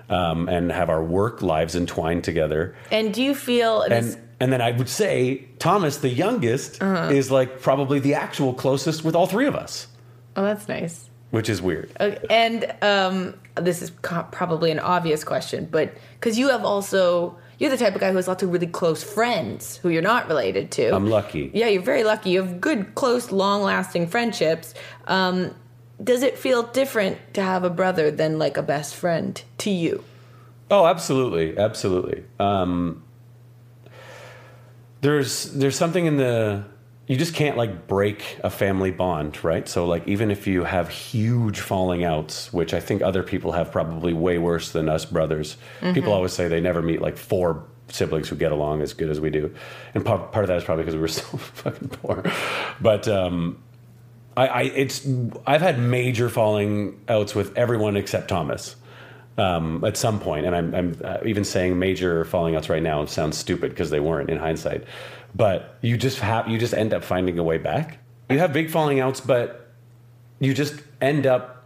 [0.10, 2.76] um, and have our work lives entwined together.
[2.92, 7.10] And do you feel this, And and then I would say Thomas, the youngest, Uh-huh.
[7.12, 9.88] is like probably the actual closest with all three of us,
[10.36, 11.10] oh, that's nice.
[11.32, 11.92] Which is weird.
[12.00, 17.38] Okay, and um, this is co- probably an obvious question, but because you have also
[17.58, 20.28] you're the type of guy who has lots of really close friends who you're not
[20.28, 20.94] related to.
[20.94, 21.52] I'm lucky.
[21.54, 22.32] Yeah, you're very lucky.
[22.32, 24.74] You have good, close, long-lasting friendships.
[25.08, 25.56] Um,
[26.04, 30.04] does it feel different to have a brother than like a best friend to you?
[30.70, 32.26] Oh, absolutely, absolutely.
[32.40, 33.04] Um,
[35.02, 36.66] there's there's something in the
[37.08, 39.68] you just can't like break a family bond, right?
[39.68, 43.72] So like even if you have huge falling outs, which I think other people have
[43.72, 45.58] probably way worse than us brothers.
[45.94, 49.20] People always say they never meet like four siblings who get along as good as
[49.20, 49.54] we do,
[49.94, 52.24] and part, part of that is probably because we were so fucking poor.
[52.82, 53.62] But um,
[54.36, 55.08] I, I it's
[55.46, 58.76] I've had major falling outs with everyone except Thomas
[59.38, 63.06] um, at some point, and I'm, I'm uh, even saying major falling outs right now
[63.06, 64.84] sounds stupid because they weren't in hindsight.
[65.36, 68.00] But you just have you just end up finding a way back.
[68.30, 69.70] You have big falling outs, but
[70.40, 71.66] you just end up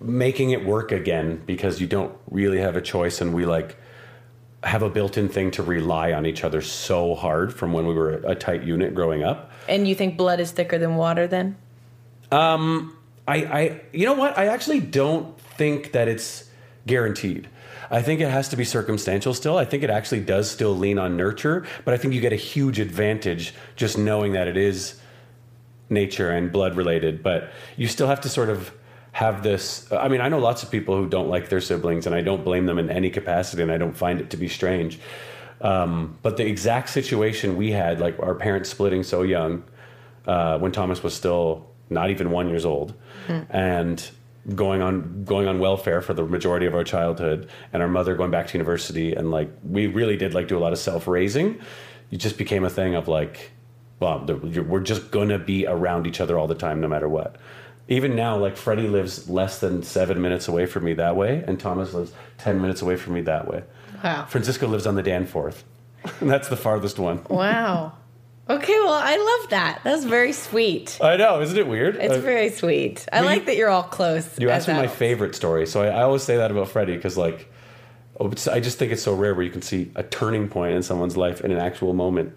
[0.00, 3.76] making it work again because you don't really have a choice, and we like
[4.64, 8.14] have a built-in thing to rely on each other so hard from when we were
[8.14, 9.52] a tight unit growing up.
[9.68, 11.26] And you think blood is thicker than water?
[11.28, 11.56] Then
[12.32, 12.96] Um
[13.28, 14.38] I, I, you know what?
[14.38, 16.48] I actually don't think that it's
[16.86, 17.46] guaranteed.
[17.90, 19.56] I think it has to be circumstantial still.
[19.56, 22.36] I think it actually does still lean on nurture, but I think you get a
[22.36, 25.00] huge advantage just knowing that it is
[25.90, 27.22] nature and blood related.
[27.22, 28.72] But you still have to sort of
[29.12, 29.90] have this.
[29.90, 32.44] I mean, I know lots of people who don't like their siblings, and I don't
[32.44, 35.00] blame them in any capacity, and I don't find it to be strange.
[35.60, 39.64] Um, but the exact situation we had, like our parents splitting so young,
[40.26, 42.94] uh, when Thomas was still not even one years old,
[43.50, 44.10] and
[44.54, 48.30] going on going on welfare for the majority of our childhood, and our mother going
[48.30, 51.58] back to university, and like we really did like do a lot of self raising.
[52.10, 53.52] It just became a thing of like,
[54.00, 57.36] well, we're just gonna be around each other all the time, no matter what.
[57.88, 61.58] Even now, like Freddie lives less than seven minutes away from me that way, and
[61.58, 63.64] Thomas lives ten minutes away from me that way.
[64.02, 65.64] wow, Francisco lives on the Danforth,
[66.20, 67.24] and that's the farthest one.
[67.28, 67.92] wow.
[68.50, 69.80] Okay, well, I love that.
[69.84, 70.98] That's very sweet.
[71.02, 71.96] I know, isn't it weird?
[71.96, 73.06] It's Uh, very sweet.
[73.12, 74.26] I Well, like that you're all close.
[74.38, 76.96] You as asked me my favorite story, so I, I always say that about Freddie
[76.96, 77.50] because, like,
[78.18, 80.82] oh, I just think it's so rare where you can see a turning point in
[80.82, 82.32] someone's life in an actual moment.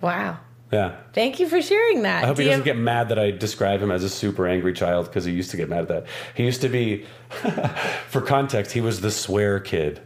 [0.00, 0.38] Wow.
[0.72, 2.24] Yeah, Thank you for sharing that.
[2.24, 4.48] I hope Do he doesn't have- get mad that I describe him as a super
[4.48, 6.06] angry child because he used to get mad at that.
[6.34, 7.04] He used to be,
[8.08, 10.00] for context, he was the swear kid.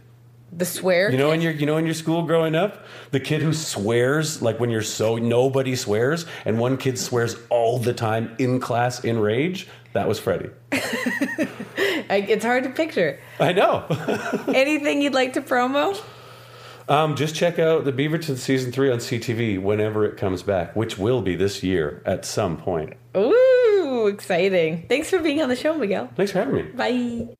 [0.51, 1.11] The swear.
[1.11, 4.41] You know in your you know in your school growing up, the kid who swears
[4.41, 9.03] like when you're so nobody swears, and one kid swears all the time in class
[9.03, 9.67] in rage.
[9.93, 10.49] That was Freddie.
[10.71, 13.19] I, it's hard to picture.
[13.39, 13.85] I know.
[14.53, 15.99] Anything you'd like to promo?
[16.87, 20.97] um, just check out the Beaverton season three on CTV whenever it comes back, which
[20.97, 22.93] will be this year at some point.
[23.15, 24.85] Ooh, exciting!
[24.87, 26.09] Thanks for being on the show, Miguel.
[26.15, 26.61] Thanks for having me.
[26.63, 27.35] Bye.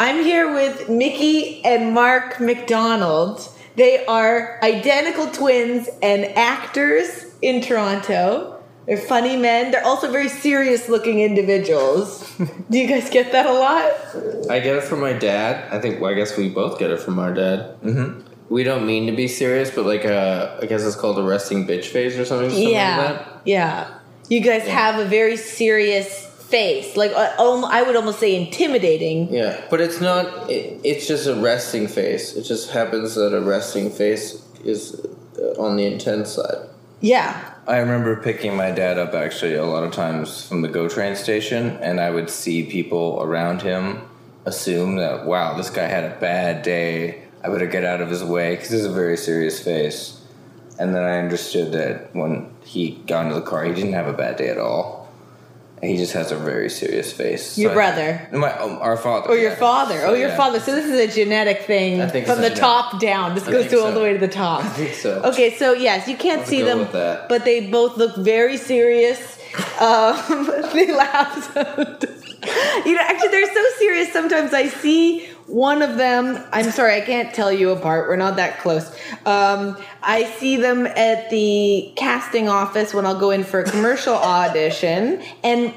[0.00, 3.48] I'm here with Mickey and Mark MacDonald.
[3.74, 8.62] They are identical twins and actors in Toronto.
[8.86, 9.72] They're funny men.
[9.72, 12.32] They're also very serious looking individuals.
[12.70, 14.48] Do you guys get that a lot?
[14.48, 15.68] I get it from my dad.
[15.72, 16.00] I think.
[16.00, 17.76] Well, I guess we both get it from our dad.
[17.82, 18.20] Mm-hmm.
[18.50, 21.66] We don't mean to be serious, but like, uh, I guess it's called a resting
[21.66, 22.50] bitch phase or something.
[22.50, 22.98] something yeah.
[22.98, 23.42] Like that.
[23.44, 23.98] Yeah.
[24.28, 26.96] You guys have a very serious face.
[26.96, 29.32] Like, uh, I would almost say intimidating.
[29.32, 30.50] Yeah, but it's not.
[30.50, 32.34] It, it's just a resting face.
[32.34, 35.06] It just happens that a resting face is
[35.38, 36.68] uh, on the intense side.
[37.00, 37.54] Yeah.
[37.66, 41.14] I remember picking my dad up actually a lot of times from the GO train
[41.14, 44.00] station, and I would see people around him
[44.46, 47.22] assume that, wow, this guy had a bad day.
[47.44, 50.20] I better get out of his way because he's a very serious face.
[50.78, 54.12] And then I understood that when he got into the car, he didn't have a
[54.12, 54.97] bad day at all.
[55.82, 57.56] He just has a very serious face.
[57.56, 58.28] Your So I- brother.
[58.32, 59.28] my, um, our father.
[59.28, 59.56] Or your yeah.
[59.56, 60.02] father.
[60.04, 60.36] Oh, your yeah.
[60.36, 60.60] father.
[60.60, 62.48] So this is a genetic thing I think from so.
[62.48, 63.34] the top down.
[63.34, 64.64] This I goes to all the way to the top.
[64.64, 65.22] I think so.
[65.24, 69.38] Okay, so yes, you can't see them, but they both look very serious.
[69.80, 70.16] Um,
[70.74, 71.52] they laugh.
[71.56, 74.12] you know, actually, they're so serious.
[74.12, 76.44] Sometimes I see one of them.
[76.52, 78.08] I'm sorry, I can't tell you apart.
[78.08, 78.88] We're not that close.
[79.26, 84.14] Um, I see them at the casting office when I'll go in for a commercial
[84.14, 85.74] audition, and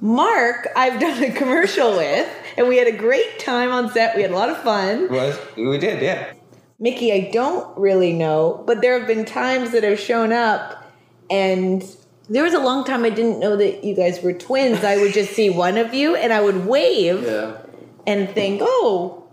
[0.00, 4.14] Mark, I've done a commercial with, and we had a great time on set.
[4.14, 5.10] We had a lot of fun.
[5.10, 6.32] Was, we did, yeah.
[6.78, 10.92] Mickey, I don't really know, but there have been times that I've shown up
[11.30, 11.82] and
[12.28, 14.84] there was a long time I didn't know that you guys were twins.
[14.84, 17.56] I would just see one of you and I would wave Yeah.
[18.06, 19.24] And think, oh,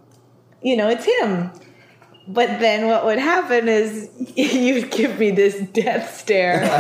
[0.61, 1.51] you know, it's him.
[2.25, 6.61] But then what would happen is you would give me this death stare.
[6.63, 6.71] and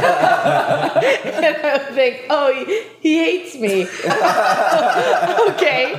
[1.45, 3.83] I would think, oh, he, he hates me.
[5.53, 5.93] okay.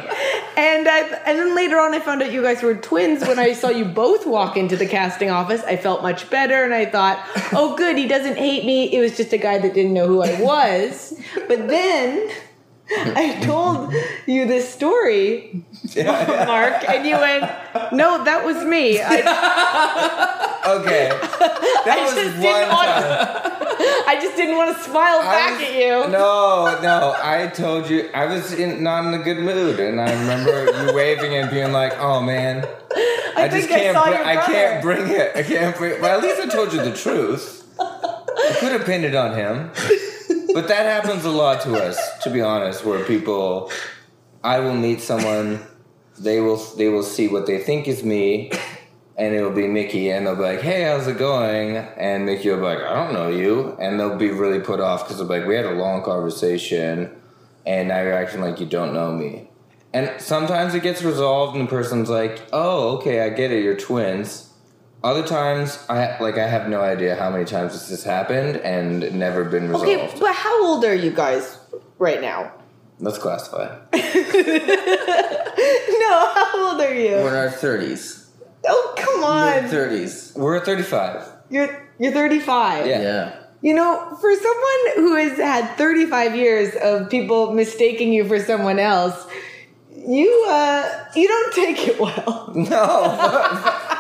[0.57, 3.27] And I, and then later on, I found out you guys were twins.
[3.27, 6.73] When I saw you both walk into the casting office, I felt much better, and
[6.73, 7.21] I thought,
[7.53, 8.95] "Oh, good, he doesn't hate me.
[8.95, 12.31] It was just a guy that didn't know who I was." But then
[12.91, 13.95] I told
[14.27, 15.65] you this story,
[15.97, 17.43] Mark, and you went,
[17.93, 21.09] "No, that was me." I, Okay.
[21.85, 24.05] That was just one didn't want time.
[24.09, 26.11] I just didn't want to smile I back was- at you.
[26.13, 27.15] No, no.
[27.23, 30.95] I told you I was in, not in a good mood, and I remember you
[30.95, 32.67] waving and being like, "Oh man,
[33.37, 33.97] I, think just I can't.
[33.97, 35.33] br- I can't bring it.
[35.37, 36.01] I can't bring.
[36.01, 37.63] Well, at least I told you the truth.
[37.79, 39.71] I could have pinned it on him,
[40.55, 42.85] but that happens a lot to us, to be honest.
[42.85, 43.71] Where people,
[44.43, 45.61] I will meet someone,
[46.19, 48.53] they will they will see what they think is me.
[49.17, 52.57] And it'll be Mickey, and they'll be like, "Hey, how's it going?" And Mickey will
[52.57, 55.39] be like, "I don't know you," and they'll be really put off because they'll be
[55.39, 57.11] like, "We had a long conversation,
[57.65, 59.51] and now you're acting like you don't know me."
[59.93, 63.63] And sometimes it gets resolved, and the person's like, "Oh, okay, I get it.
[63.63, 64.51] You're twins."
[65.05, 69.13] Other times, I like I have no idea how many times this has happened and
[69.19, 69.87] never been resolved.
[69.87, 71.59] Okay, but how old are you guys
[71.99, 72.51] right now?
[72.99, 73.77] Let's classify.
[76.05, 77.13] No, how old are you?
[77.17, 78.31] We're in our thirties.
[78.67, 79.71] Oh, come Mid on.
[79.71, 80.33] thirties.
[80.37, 81.27] We're at 35.
[81.51, 82.87] You're you're 35.
[82.87, 83.01] Yeah.
[83.01, 83.37] Yeah.
[83.63, 88.79] You know, for someone who has had 35 years of people mistaking you for someone
[88.79, 89.27] else,
[89.91, 92.53] you uh you don't take it well.
[92.55, 93.81] No.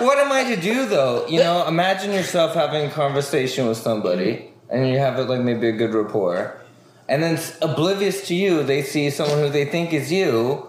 [0.00, 1.26] what am I to do though?
[1.26, 5.72] You know, imagine yourself having a conversation with somebody and you have like maybe a
[5.72, 6.60] good rapport.
[7.08, 10.66] And then oblivious to you, they see someone who they think is you.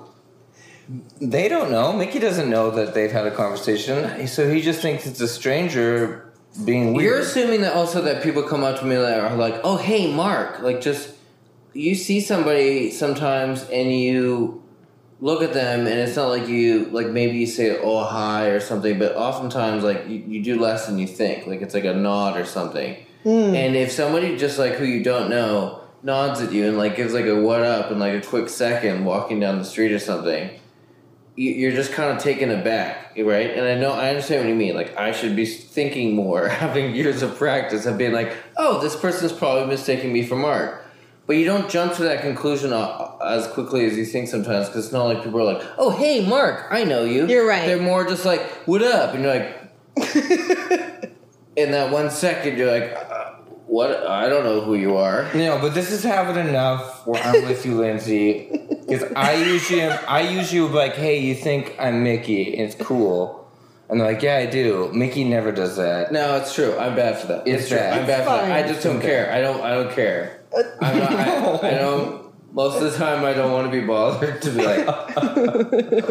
[1.22, 1.94] They don't know.
[1.94, 4.28] Mickey doesn't know that they've had a conversation.
[4.28, 6.32] So he just thinks it's a stranger
[6.66, 7.06] being weird.
[7.06, 10.12] You're assuming that also that people come up to me that are like, "Oh, hey,
[10.12, 11.12] Mark," like just
[11.74, 14.64] you see somebody sometimes and you
[15.22, 18.60] look at them and it's not like you like maybe you say oh hi or
[18.60, 21.46] something, but oftentimes like you, you do less than you think.
[21.48, 22.96] Like it's like a nod or something.
[23.24, 23.54] Hmm.
[23.54, 27.14] And if somebody just like who you don't know nods at you and like gives
[27.14, 30.50] like a what up in like a quick second walking down the street or something,
[31.36, 33.50] you- you're just kind of taken aback, right?
[33.52, 34.74] And I know I understand what you mean.
[34.76, 38.96] Like I should be thinking more, having years of practice, of being like, oh, this
[38.96, 40.86] person's probably mistaking me for Mark.
[41.30, 44.86] But you don't jump to that conclusion uh, as quickly as you think sometimes, because
[44.86, 47.68] it's not like people are like, "Oh, hey, Mark, I know you." You're right.
[47.68, 51.14] They're more just like, "What up?" And you're like,
[51.56, 53.34] in that one second, you're like, uh,
[53.68, 54.08] "What?
[54.08, 57.64] I don't know who you are." No, but this is having enough where I'm with
[57.64, 58.50] you, Lindsay.
[58.68, 62.58] Because I usually am, I usually would be like, hey, you think I'm Mickey?
[62.58, 63.48] And it's cool.
[63.88, 64.92] And they're like, yeah, I do.
[64.94, 66.12] Mickey never does that.
[66.12, 66.76] No, it's true.
[66.76, 67.48] I'm bad for that.
[67.48, 67.78] It's true.
[67.78, 68.00] bad.
[68.00, 68.50] I'm bad for fine.
[68.50, 68.66] that.
[68.66, 69.32] I just don't care.
[69.32, 69.62] I don't.
[69.62, 70.39] I don't care.
[70.82, 72.30] I'm not, I, I don't.
[72.54, 74.86] Most of the time, I don't want to be bothered to be like,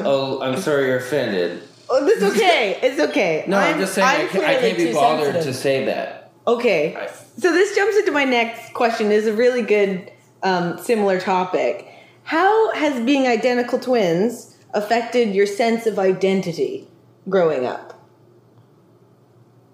[0.05, 2.79] "Oh, I'm sorry, you're offended." Oh, that's okay.
[2.83, 3.45] It's okay.
[3.49, 5.55] No, I'm, just saying I, I'm can't, I can't be bothered sensitive.
[5.55, 6.31] to say that.
[6.47, 6.95] Okay.
[6.97, 9.11] I- So this jumps into my next question.
[9.11, 10.13] is a really good,
[10.43, 11.87] um, similar topic.
[12.25, 16.87] How has being identical twins affected your sense of identity
[17.29, 17.95] growing up?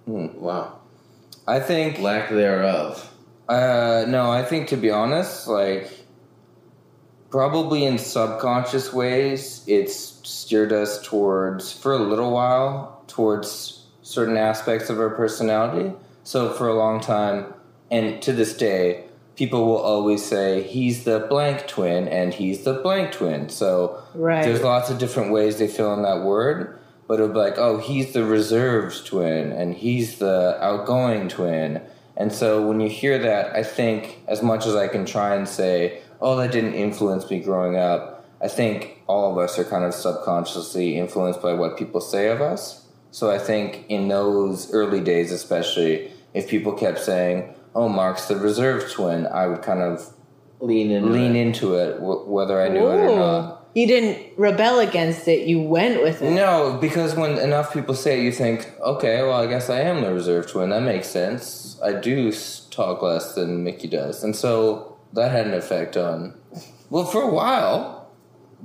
[0.06, 0.80] Wow,
[1.48, 3.10] I think, lack thereof.
[3.48, 5.90] Uh, no, I think to be honest, like,
[7.30, 9.94] probably in subconscious ways, it's
[10.28, 15.92] steered us towards, for a little while, towards certain aspects of our personality.
[16.22, 17.52] So for a long time,
[17.90, 19.04] and to this day,
[19.36, 23.48] people will always say he's the blank twin and he's the blank twin.
[23.48, 24.44] So Right.
[24.44, 26.78] there's lots of different ways they fill in that word,
[27.08, 31.80] but it'll be like, oh, he's the reserved twin and he's the outgoing twin.
[32.16, 35.48] And so when you hear that, I think as much as I can try and
[35.48, 39.84] say, oh, that didn't influence me growing up, I think all of us are kind
[39.84, 42.86] of subconsciously influenced by what people say of us.
[43.10, 48.36] So I think in those early days, especially, if people kept saying, "Oh, Mark's the
[48.36, 50.12] reserve twin," I would kind of
[50.60, 51.12] Lean in.
[51.12, 53.63] lean into it, w- whether I knew it or not.
[53.74, 55.48] You didn't rebel against it.
[55.48, 56.30] You went with it.
[56.30, 60.02] No, because when enough people say it, you think, okay, well, I guess I am
[60.02, 60.70] the reserve twin.
[60.70, 61.76] That makes sense.
[61.82, 62.32] I do
[62.70, 66.34] talk less than Mickey does, and so that had an effect on.
[66.88, 68.03] Well, for a while,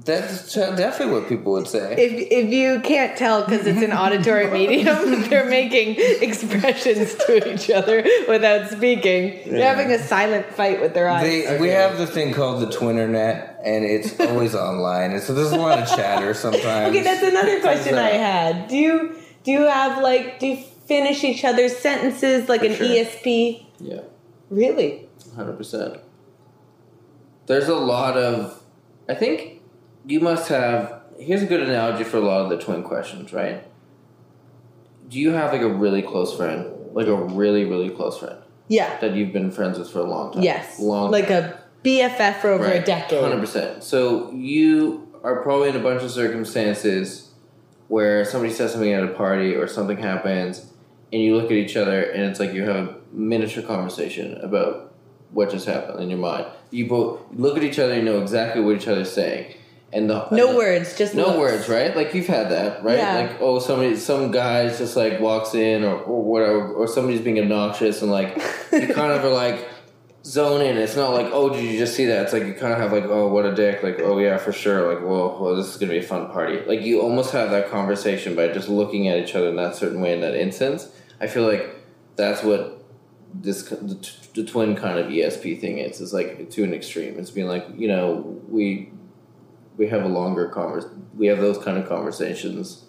[0.05, 1.93] that's definitely what people would say.
[1.93, 7.69] If, if you can't tell because it's an auditory medium, they're making expressions to each
[7.69, 9.49] other without speaking.
[9.51, 11.23] They're having a silent fight with their eyes.
[11.23, 15.51] They, We have the thing called the Twinternet, and it's always online, and so there's
[15.51, 16.89] a lot of chatter sometimes.
[16.89, 18.67] okay, that's another question I had.
[18.67, 22.75] Do you do you have like do you finish each other's sentences like For an
[22.75, 22.87] sure.
[22.87, 23.65] ESP?
[23.79, 24.01] Yeah.
[24.49, 25.07] Really?
[25.35, 25.97] Hundred percent.
[27.47, 28.61] There's a lot of.
[29.07, 29.58] I think
[30.09, 31.01] you must have.
[31.19, 33.63] Here's a good analogy for a lot of the twin questions, right?
[35.09, 38.37] Do you have like a really close friend, like a really really close friend
[38.67, 38.97] Yeah.
[38.99, 40.43] that you've been friends with for a long time?
[40.43, 40.79] Yes.
[40.79, 41.43] long like time.
[41.43, 43.21] a BFF for over a decade.
[43.21, 43.83] Hundred percent.
[43.83, 47.31] So you are probably in a bunch of circumstances
[47.87, 50.71] where somebody says something at a party or something happens,
[51.11, 54.93] and you look at each other, and it's like you have a miniature conversation about
[55.31, 56.45] what just happened in your mind.
[56.71, 59.55] You both look at each other, and you know exactly what each other's saying,
[59.91, 61.37] and the No the- words, just no looks.
[61.39, 61.95] words, right?
[61.95, 62.97] Like you've had that, right?
[62.97, 63.15] Yeah.
[63.15, 67.39] Like oh, somebody, some guy's just like walks in, or, or whatever, or somebody's being
[67.39, 68.35] obnoxious, and like
[68.71, 69.67] you kind of are like
[70.23, 70.77] zone in.
[70.77, 72.23] It's not like oh, did you just see that?
[72.25, 73.81] It's like you kind of have like oh, what a dick.
[73.81, 74.93] Like oh yeah, for sure.
[74.93, 76.59] Like well, well, this is gonna be a fun party.
[76.67, 80.01] Like you almost have that conversation by just looking at each other in that certain
[80.01, 80.87] way in that instance.
[81.19, 81.65] I feel like
[82.15, 82.75] that's what
[83.33, 85.99] this the, t- the twin kind of ESP thing is.
[86.01, 87.17] It's like to an extreme.
[87.17, 88.91] It's being like you know we
[89.79, 90.85] we have a longer convers
[91.17, 92.85] we have those kind of conversations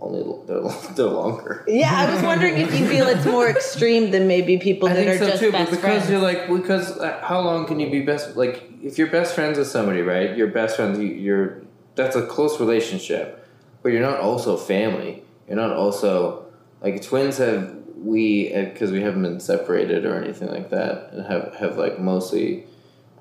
[0.00, 0.60] only they're,
[0.96, 4.88] they're longer Yeah, I was wondering if you feel it's more extreme than maybe people
[4.88, 6.10] I that think are so just too, best but because friends.
[6.10, 8.36] you're like, because uh, how long can you be best?
[8.36, 10.36] Like, if you're best friends with somebody, right?
[10.36, 10.98] You're best friends.
[10.98, 11.62] you- You're
[11.94, 13.46] that's a close relationship,
[13.82, 15.22] but you're not also family.
[15.46, 16.46] You're not also
[16.80, 21.54] like twins have we because we haven't been separated or anything like that, and have
[21.62, 22.64] have like mostly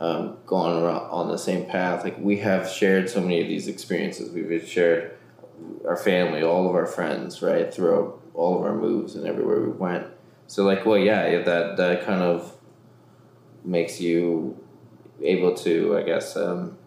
[0.01, 2.03] um, gone around on the same path.
[2.03, 4.31] Like we have shared so many of these experiences.
[4.31, 5.15] We've shared
[5.87, 9.69] our family, all of our friends, right, throughout all of our moves and everywhere we
[9.69, 10.07] went.
[10.47, 12.57] So like, well, yeah, that that kind of
[13.63, 14.57] makes you
[15.21, 16.79] able to, I guess, um,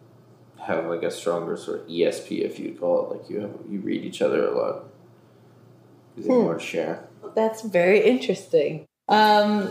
[0.60, 3.16] have like a stronger sort of ESP, if you'd call it.
[3.16, 4.86] Like you have you read each other a lot.
[6.16, 7.04] You have more to share.
[7.36, 8.86] That's very interesting.
[9.08, 9.68] Um,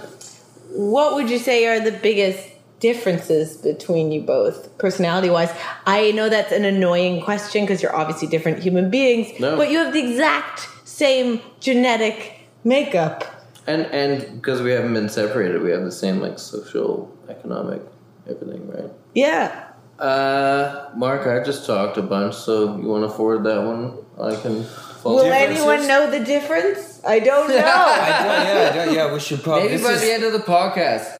[0.69, 2.52] what would you say are the biggest
[2.87, 5.51] differences between you both, personality wise?
[5.87, 9.55] I know that's an annoying question because you're obviously different human beings, No.
[9.57, 12.15] but you have the exact same genetic
[12.63, 13.17] makeup.
[13.65, 16.91] And and because we haven't been separated, we have the same like social,
[17.35, 17.81] economic,
[18.29, 18.91] everything, right?
[19.15, 19.69] Yeah.
[19.99, 23.81] Uh, Mark, I just talked a bunch, so you want to forward that one?
[24.19, 24.63] I can.
[25.01, 25.23] follow.
[25.23, 26.99] Will anyone know the difference?
[27.05, 27.55] I don't know.
[27.55, 29.69] I don't, yeah, I don't, yeah, we should probably.
[29.69, 31.15] Maybe by is- the end of the podcast.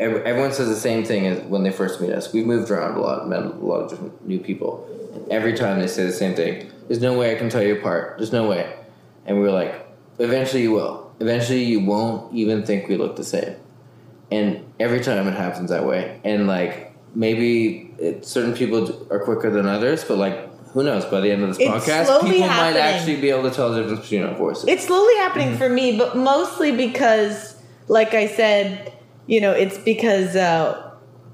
[0.00, 2.32] Every- Everyone says the same thing as when they first meet us.
[2.32, 4.88] We've moved around a lot, met a lot of different new people.
[5.14, 6.70] And every time they say the same thing.
[6.88, 8.14] There's no way I can tell you apart.
[8.16, 8.74] There's no way.
[9.26, 9.86] And we were like,
[10.18, 11.12] eventually you will.
[11.20, 13.54] Eventually you won't even think we look the same.
[14.32, 16.20] And every time it happens that way.
[16.24, 21.04] And like maybe it, certain people are quicker than others, but like who knows?
[21.04, 23.82] By the end of this It's podcast, people might actually be able to tell the
[23.82, 24.68] difference between our voices.
[24.68, 25.58] It's slowly happening mm-hmm.
[25.58, 27.56] for me, but mostly because,
[27.88, 28.92] like I said,
[29.26, 30.92] you know, it's because uh,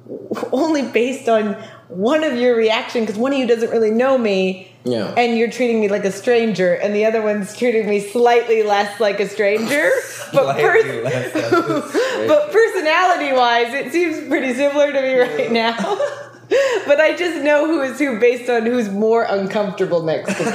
[0.53, 1.55] only based on
[1.89, 5.15] one of your reaction, because one of you doesn't really know me, yeah.
[5.17, 8.99] and you're treating me like a stranger, and the other one's treating me slightly less
[9.01, 9.91] like a stranger.
[10.33, 12.27] but Slightly pers- less stranger.
[12.27, 15.77] but personality wise, it seems pretty similar to me right now.
[16.87, 20.51] but I just know who is who based on who's more uncomfortable next to me.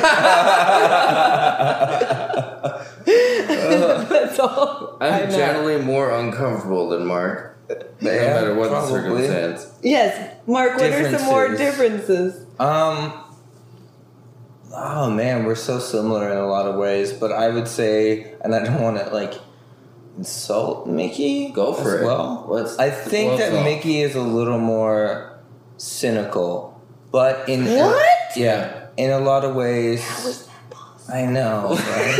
[4.09, 4.97] That's all.
[5.01, 5.35] I I'm know.
[5.37, 7.57] generally more uncomfortable than Mark,
[8.01, 8.91] no Yeah, matter what probably.
[8.91, 9.71] the circumstance.
[9.81, 10.73] Yes, Mark.
[10.77, 12.33] What are some more Differences.
[12.35, 12.45] differences?
[12.59, 13.13] Um.
[14.73, 18.55] Oh man, we're so similar in a lot of ways, but I would say, and
[18.55, 19.33] I don't want to like
[20.17, 21.49] insult Mickey.
[21.51, 22.05] Go for as it.
[22.05, 23.63] Well, Let's- I think let's that all.
[23.65, 25.37] Mickey is a little more
[25.77, 26.79] cynical,
[27.11, 28.05] but in What?
[28.37, 30.47] yeah, in a lot of ways.
[31.09, 32.17] I know, right?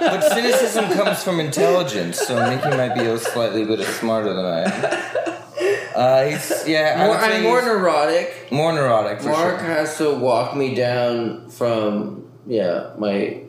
[0.00, 4.60] but cynicism comes from intelligence, so Mickey might be a slightly bit smarter than I
[4.62, 4.96] am.
[5.94, 8.50] Uh, he's, yeah, More, I'm more neurotic.
[8.50, 9.68] more neurotic for Mark sure.
[9.68, 13.42] has to walk me down from yeah my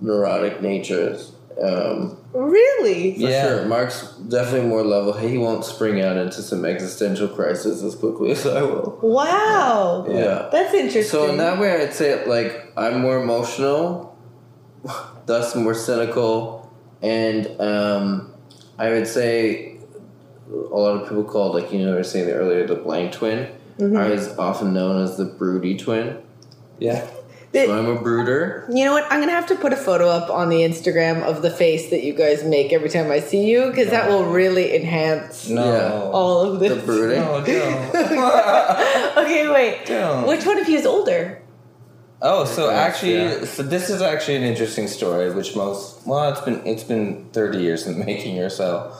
[0.00, 1.32] neurotic natures.
[1.62, 3.14] Um, Really?
[3.14, 3.48] for Yeah.
[3.48, 5.14] sure, Mark's definitely more level.
[5.14, 8.98] He won't spring out into some existential crisis as quickly as I will.
[9.00, 10.04] Wow.
[10.08, 10.48] Yeah.
[10.52, 11.04] That's interesting.
[11.10, 14.14] So in that way, I'd say like I'm more emotional,
[15.24, 18.32] thus more cynical, and um,
[18.78, 19.78] I would say
[20.52, 23.48] a lot of people called like you know we were saying earlier the blank twin.
[23.80, 26.18] I was often known as the broody twin.
[26.78, 27.06] Yeah.
[27.56, 28.64] That- So I'm a brooder.
[28.68, 29.04] You know what?
[29.10, 32.02] I'm gonna have to put a photo up on the Instagram of the face that
[32.04, 36.10] you guys make every time I see you, because that will really enhance No.
[36.12, 36.70] All of this.
[36.74, 37.20] The brooding.
[37.20, 37.96] No, don't.
[39.24, 39.86] okay, wait.
[39.86, 40.26] Don't.
[40.26, 41.42] Which one of you is older?
[42.22, 43.44] oh, so Yes, actually, yeah.
[43.44, 47.58] so this is actually an interesting story, which most well, it's been it's been thirty
[47.58, 48.92] years in the making or so.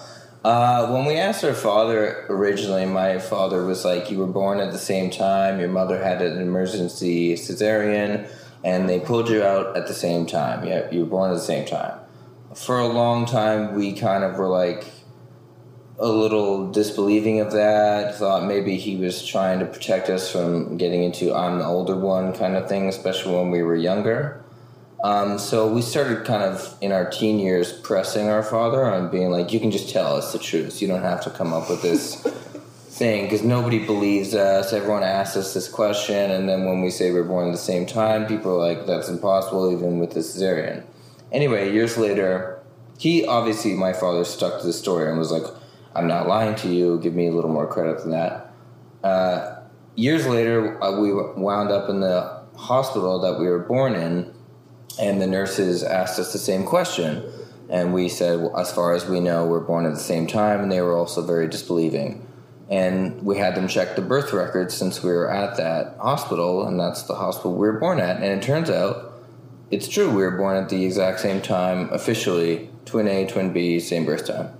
[0.44, 4.70] Uh, when we asked our father originally, my father was like, "You were born at
[4.70, 5.58] the same time.
[5.58, 8.28] Your mother had an emergency cesarean,
[8.64, 10.66] and they pulled you out at the same time.
[10.66, 11.98] Yeah, you were born at the same time."
[12.54, 14.86] For a long time, we kind of were like,
[15.98, 18.16] a little disbelieving of that.
[18.16, 22.34] Thought maybe he was trying to protect us from getting into I'm the older one
[22.34, 24.42] kind of thing, especially when we were younger.
[25.02, 29.30] Um, so we started kind of in our teen years pressing our father on being
[29.30, 30.80] like, you can just tell us the truth.
[30.82, 32.26] You don't have to come up with this
[32.96, 34.72] thing because nobody believes us.
[34.72, 37.86] Everyone asks us this question, and then when we say we're born at the same
[37.86, 40.82] time, people are like, that's impossible, even with the cesarean.
[41.30, 42.58] Anyway, years later,
[42.98, 45.44] he obviously, my father stuck to the story and was like,
[45.94, 46.98] I'm not lying to you.
[47.00, 48.52] Give me a little more credit than that.
[49.02, 49.60] Uh,
[49.94, 54.32] years later, uh, we wound up in the hospital that we were born in,
[54.98, 57.22] and the nurses asked us the same question.
[57.68, 60.60] And we said, well, as far as we know, we're born at the same time,
[60.60, 62.25] and they were also very disbelieving.
[62.68, 66.80] And we had them check the birth records since we were at that hospital, and
[66.80, 68.16] that's the hospital we were born at.
[68.16, 69.12] And it turns out
[69.70, 73.78] it's true, we were born at the exact same time, officially, twin A, twin B,
[73.78, 74.50] same birth time.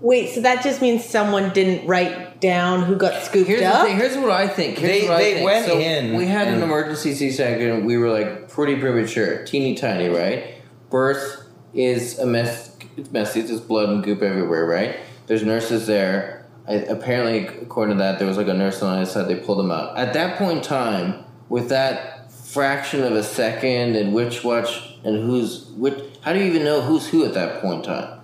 [0.00, 3.82] Wait, so that just means someone didn't write down who got scooped Here's up?
[3.82, 3.96] the thing.
[3.96, 4.78] Here's what I think.
[4.78, 5.46] Here's They- what I they think.
[5.46, 7.86] went So in We had an emergency C-section.
[7.86, 10.44] We were like pretty premature, teeny tiny, right?
[10.90, 11.42] Birth
[11.72, 12.70] is a mess.
[12.96, 13.40] It's messy.
[13.40, 14.96] There's blood and goop everywhere, right?
[15.26, 16.46] There's nurses there.
[16.66, 19.28] I, apparently, according to that, there was like a nurse on his side.
[19.28, 19.96] They pulled him out.
[19.96, 25.16] At that point in time, with that fraction of a second and which watch and
[25.24, 28.20] who's which, how do you even know who's who at that point in time?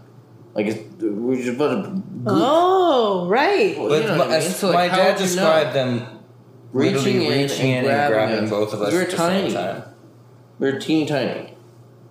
[0.54, 2.02] Like, it's, we're just about to.
[2.26, 3.78] oh, right.
[3.78, 4.50] Well, But you know my, I mean?
[4.50, 5.42] So, like, my dad would you know?
[5.42, 6.20] described them
[6.72, 9.10] Reaching literally in reaching and in and grabbing grabbing both of us We were at
[9.10, 9.82] the same time.
[10.58, 11.56] We were teeny tiny.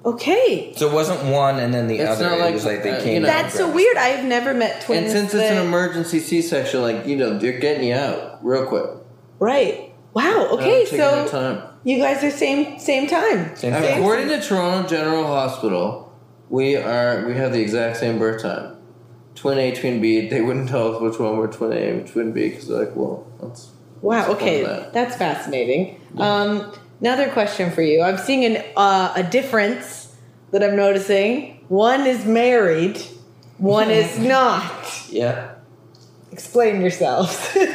[0.06, 0.74] Okay.
[0.78, 2.30] So it wasn't one and then the It's other.
[2.38, 3.14] not it was like they uh, came.
[3.16, 3.98] you know- That's so weird.
[3.98, 5.12] I've never met twins.
[5.12, 8.86] and since it's an emergency C-section, like you know, they're getting you out real quick.
[9.40, 9.92] Right.
[10.14, 10.48] Wow.
[10.54, 11.62] Okay, so time.
[11.84, 13.56] you guys are same same time.
[13.56, 14.00] Same And thing.
[14.00, 16.12] According to Toronto General Hospital,
[16.50, 18.76] we are we have the exact same birth time,
[19.36, 20.28] twin A, twin B.
[20.28, 22.96] They wouldn't tell us which one were twin A and twin B because they're like,
[22.96, 23.70] well, that's
[24.02, 24.30] Wow.
[24.30, 24.94] What's Okay, that?
[24.94, 26.00] that's fascinating.
[26.18, 28.02] Um, another question for you.
[28.02, 30.16] I'm seeing an, uh, a difference
[30.52, 31.64] that I'm noticing.
[31.70, 33.00] One is married.
[33.58, 35.08] One is not.
[35.10, 35.56] Yeah.
[36.32, 37.36] Explain yourselves.
[37.56, 37.70] Explain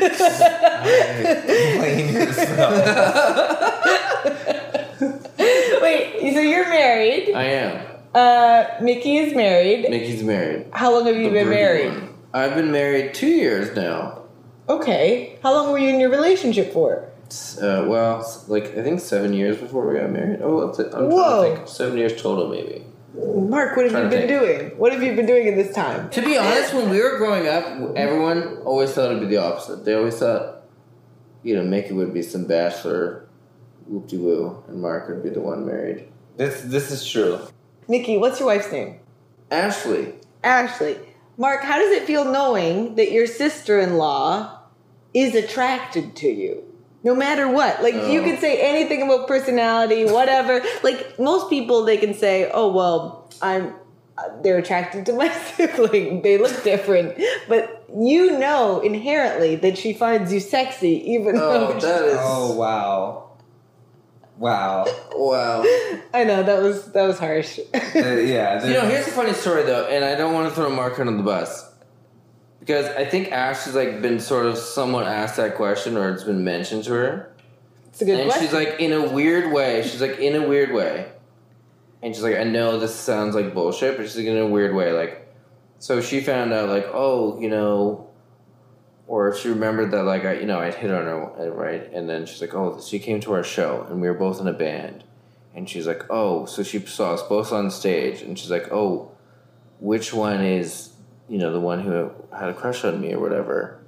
[2.15, 2.75] yourself.
[5.83, 6.33] Wait.
[6.35, 7.35] So you're married.
[7.35, 7.87] I am.
[8.15, 9.89] Uh, Mickey is married.
[9.91, 10.67] Mickey's married.
[10.73, 11.93] How long have you The been married?
[11.93, 12.15] one.
[12.33, 14.23] I've been married two years now.
[14.69, 15.39] Okay.
[15.43, 17.09] How long were you in your relationship for?
[17.61, 20.41] Uh, well, like I think seven years before we got married.
[20.43, 20.93] Oh, that's it.
[20.95, 21.43] I'm Whoa.
[21.43, 21.69] trying to think.
[21.69, 22.85] Seven years total, maybe.
[23.17, 24.71] Mark, what have you to been doing?
[24.77, 26.11] What have you been doing in this time?
[26.11, 27.65] To be honest, when we were growing up,
[27.97, 29.85] everyone always thought it'd be the opposite.
[29.85, 30.63] They always thought,
[31.45, 33.29] you know, Mickey would be some bachelor,
[33.87, 36.09] whoop de woo, and Mark would be the one married.
[36.37, 37.39] this this is true.
[37.87, 38.99] Mickey, what's your wife's name?
[39.51, 40.99] Ashley, Ashley.
[41.37, 44.61] Mark, how does it feel knowing that your sister in law
[45.13, 46.65] is attracted to you?
[47.05, 47.83] No matter what.
[47.83, 48.25] Like, you Oh.
[48.25, 50.63] could say anything about personality, whatever.
[50.83, 53.75] like, most people, they can say, oh, well, I'm.
[54.17, 56.23] uh, They're attracted to my sibling.
[56.23, 61.41] They look different, but you know inherently that she finds you sexy, even oh,
[61.75, 63.31] though that is Oh wow.
[64.39, 64.85] Wow.
[65.15, 65.63] wow.
[66.15, 67.59] I know that was that was harsh.
[67.73, 67.79] Uh,
[68.35, 68.65] yeah.
[68.65, 71.17] You know, here's a funny story though, and I don't want to throw Mark under
[71.17, 71.71] the bus
[72.65, 76.25] because I think Ash has like been sort of someone asked that question, or it's
[76.25, 77.35] been mentioned to her.
[77.89, 78.47] it's a good and question.
[78.49, 81.13] she's like in a weird way she's like in a weird way
[82.03, 84.75] and she's like i know this sounds like bullshit but she's like in a weird
[84.75, 85.29] way like
[85.79, 88.09] so she found out like oh you know
[89.07, 92.27] or she remembered that like i you know i'd hit on her right and then
[92.27, 95.05] she's like oh she came to our show and we were both in a band
[95.55, 99.11] and she's like oh so she saw us both on stage and she's like oh
[99.81, 100.94] which one is
[101.29, 103.85] you know the one who had a crush on me or whatever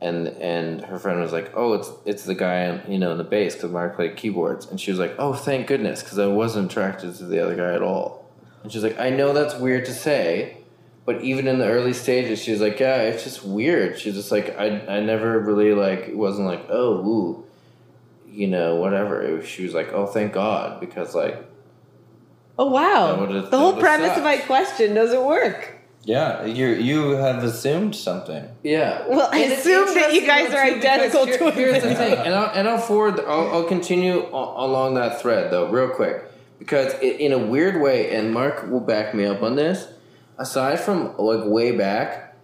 [0.00, 3.24] and and her friend was like, "Oh, it's it's the guy you know in the
[3.24, 6.70] bass because Mark played keyboards." And she was like, "Oh, thank goodness," because I wasn't
[6.70, 8.30] attracted to the other guy at all.
[8.62, 10.58] And she's like, "I know that's weird to say,
[11.04, 14.30] but even in the early stages, she was like, yeah, it's just weird." She's just
[14.30, 17.44] like, "I I never really like it wasn't like oh ooh,
[18.28, 21.44] you know whatever." Was, she was like, "Oh, thank God," because like
[22.56, 24.18] oh wow, the whole premise sucked.
[24.18, 25.77] of my question doesn't work.
[26.08, 26.46] Yeah.
[26.46, 28.48] You you have assumed something.
[28.62, 29.06] Yeah.
[29.08, 31.54] Well, I assume that you guys are too, because identical here- twins.
[31.56, 33.20] Here's the thing, and I'll, and I'll forward.
[33.20, 36.24] I'll, I'll continue a- along that thread though, real quick,
[36.58, 39.86] because it, in a weird way, and Mark will back me up on this.
[40.38, 42.36] Aside from like way back,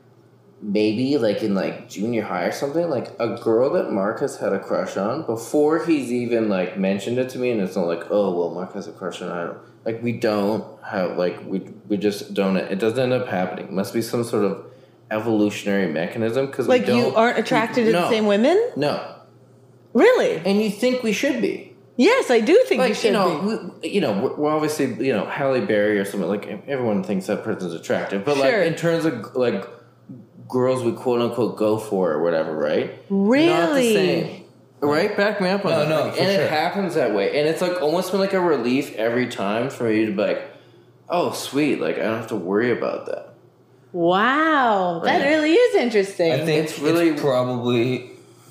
[0.61, 4.53] maybe like in like junior high or something, like a girl that Mark has had
[4.53, 8.11] a crush on before he's even like mentioned it to me, and it's not like,
[8.11, 11.61] oh well, Mark has a crush on I don't like we don't have like we
[11.89, 12.57] we just don't.
[12.57, 13.66] It doesn't end up happening.
[13.66, 14.64] It must be some sort of
[15.11, 18.57] evolutionary mechanism because Like you aren't attracted to the same women?
[18.76, 19.14] No,
[19.93, 20.37] Really?
[20.45, 21.72] and you think we should be.
[21.97, 23.41] Yes, I do think you Like should you know,
[23.80, 23.89] be.
[23.89, 26.28] we, you know, we're, we're obviously you know Halle Berry or something.
[26.28, 28.59] Like everyone thinks that person's attractive, but Sure.
[28.61, 29.68] like in terms of like
[30.49, 32.89] girls we quote unquote go for or whatever, right?
[32.91, 34.44] Not the Really?
[34.85, 34.93] Same.
[35.09, 35.89] Right, back me up on No, that.
[35.89, 36.43] no, Like, for and sure.
[36.45, 39.91] it happens that way, and it's like almost been like a relief every time for
[39.91, 40.43] you to be like,
[41.09, 41.80] "Oh, sweet!
[41.80, 43.30] Like I don't have to worry about that."
[43.93, 46.32] Wow, that really is interesting.
[46.32, 48.11] I think It's it's really- really probably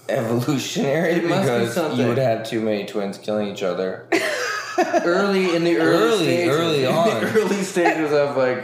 [0.09, 1.99] evolutionary It must be because something.
[1.99, 4.07] you would have too many twins killing each other.
[5.05, 7.07] Early in the early, Early, stages, early in on.
[7.21, 8.63] the early stages of like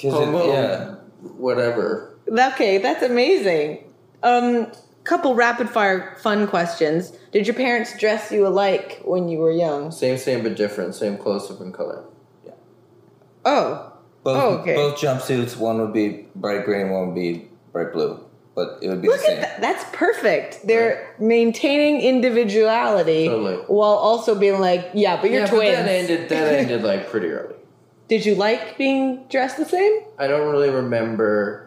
[0.00, 0.94] 'Cause it- yeah.
[1.36, 2.16] whatever.
[2.28, 3.84] okay, that's amazing.
[4.22, 4.66] Um,
[5.04, 7.12] couple rapid fire fun questions.
[7.32, 9.90] Did your parents dress you alike when you were young?
[9.90, 10.94] Same, same, but different.
[10.94, 12.04] Same clothes, different color.
[12.44, 12.52] Yeah.
[13.44, 13.92] Oh,
[14.22, 14.74] Both, Oh, okay.
[14.74, 18.20] both jumpsuits, one would be bright green, one would be bright blue.
[18.54, 19.36] But it would be look the same.
[19.38, 19.60] at that.
[19.60, 20.64] That's perfect.
[20.66, 23.56] They're maintaining individuality Totally.
[23.66, 25.76] while also being like, yeah, but you're yeah, twins.
[25.76, 26.28] but that ended.
[26.28, 27.56] That ended like pretty early.
[28.08, 30.02] Did you like being dressed the same?
[30.18, 31.63] I don't really remember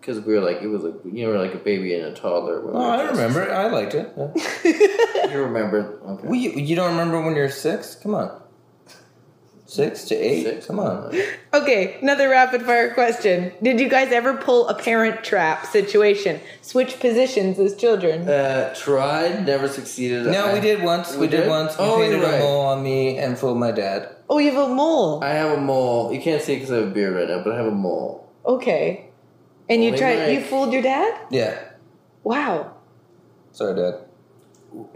[0.00, 2.60] because we were like it was like you know like a baby and a toddler.
[2.60, 3.12] When we Oh, were I dressed.
[3.12, 3.42] remember.
[3.42, 3.50] it.
[3.50, 4.12] I liked it.
[4.16, 5.30] Yeah.
[5.30, 6.00] You remember?
[6.04, 6.26] Okay.
[6.26, 7.94] well, you, you don't remember when you're six?
[7.94, 8.40] Come on.
[9.66, 10.42] Six to eight?
[10.42, 10.66] Six?
[10.66, 11.14] Come on.
[11.54, 13.52] Okay, another rapid fire question.
[13.62, 16.40] Did you guys ever pull a parent trap situation?
[16.62, 18.28] Switch positions as children?
[18.28, 20.26] Uh, tried, never succeeded.
[20.26, 21.12] No, I- we did once.
[21.12, 21.42] We, We did?
[21.42, 21.48] did?
[21.48, 21.78] once.
[21.78, 24.08] You Oh, painted you're a mole on me and fooled my dad.
[24.28, 25.22] oh, you have a mole.
[25.22, 26.12] I have a mole.
[26.12, 28.28] You can't see because I have a beard right now, but I have a mole.
[28.44, 29.09] Okay.
[29.70, 31.18] And you Only tried, like- you fooled your dad?
[31.30, 31.56] Yeah.
[32.24, 32.74] Wow.
[33.52, 34.04] Sorry, dad.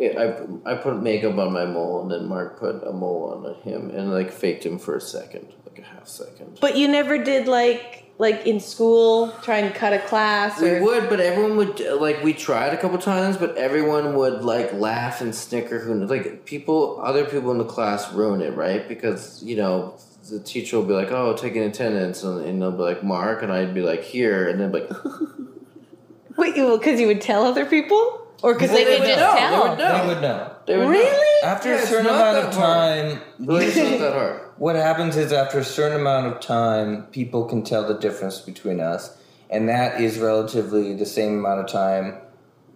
[0.01, 3.91] I, I put makeup on my mole, and then Mark put a mole on him,
[3.91, 5.53] and like faked him for a second.
[5.67, 6.59] like a half second.
[6.61, 11.09] But you never did like like in school try and cut a class We would,
[11.09, 12.23] but everyone would like.
[12.23, 15.81] We tried a couple times, but everyone would like laugh and snicker.
[15.81, 18.87] Who like people, other people in the class ruin it, right?
[18.87, 19.97] Because you know
[20.31, 23.53] the teacher will be like, "Oh, taking attendance," and, and they'll be like, "Mark," and
[23.53, 24.91] I'd be like, "Here," and then be like,
[26.37, 28.21] Wait, because you would tell other people?
[28.43, 29.63] Or because they Well, would they just would know, tell?
[29.63, 29.97] they would know.
[30.03, 30.51] They would know.
[30.67, 30.91] They would know.
[30.91, 31.43] Really?
[31.45, 34.41] After Yeah, a it's certain not amount that of time, Really, it's not that hard.
[34.59, 38.81] what happens is after a certain amount of time, people can tell the difference between
[38.81, 39.17] us,
[39.49, 42.19] and that is relatively the same amount of time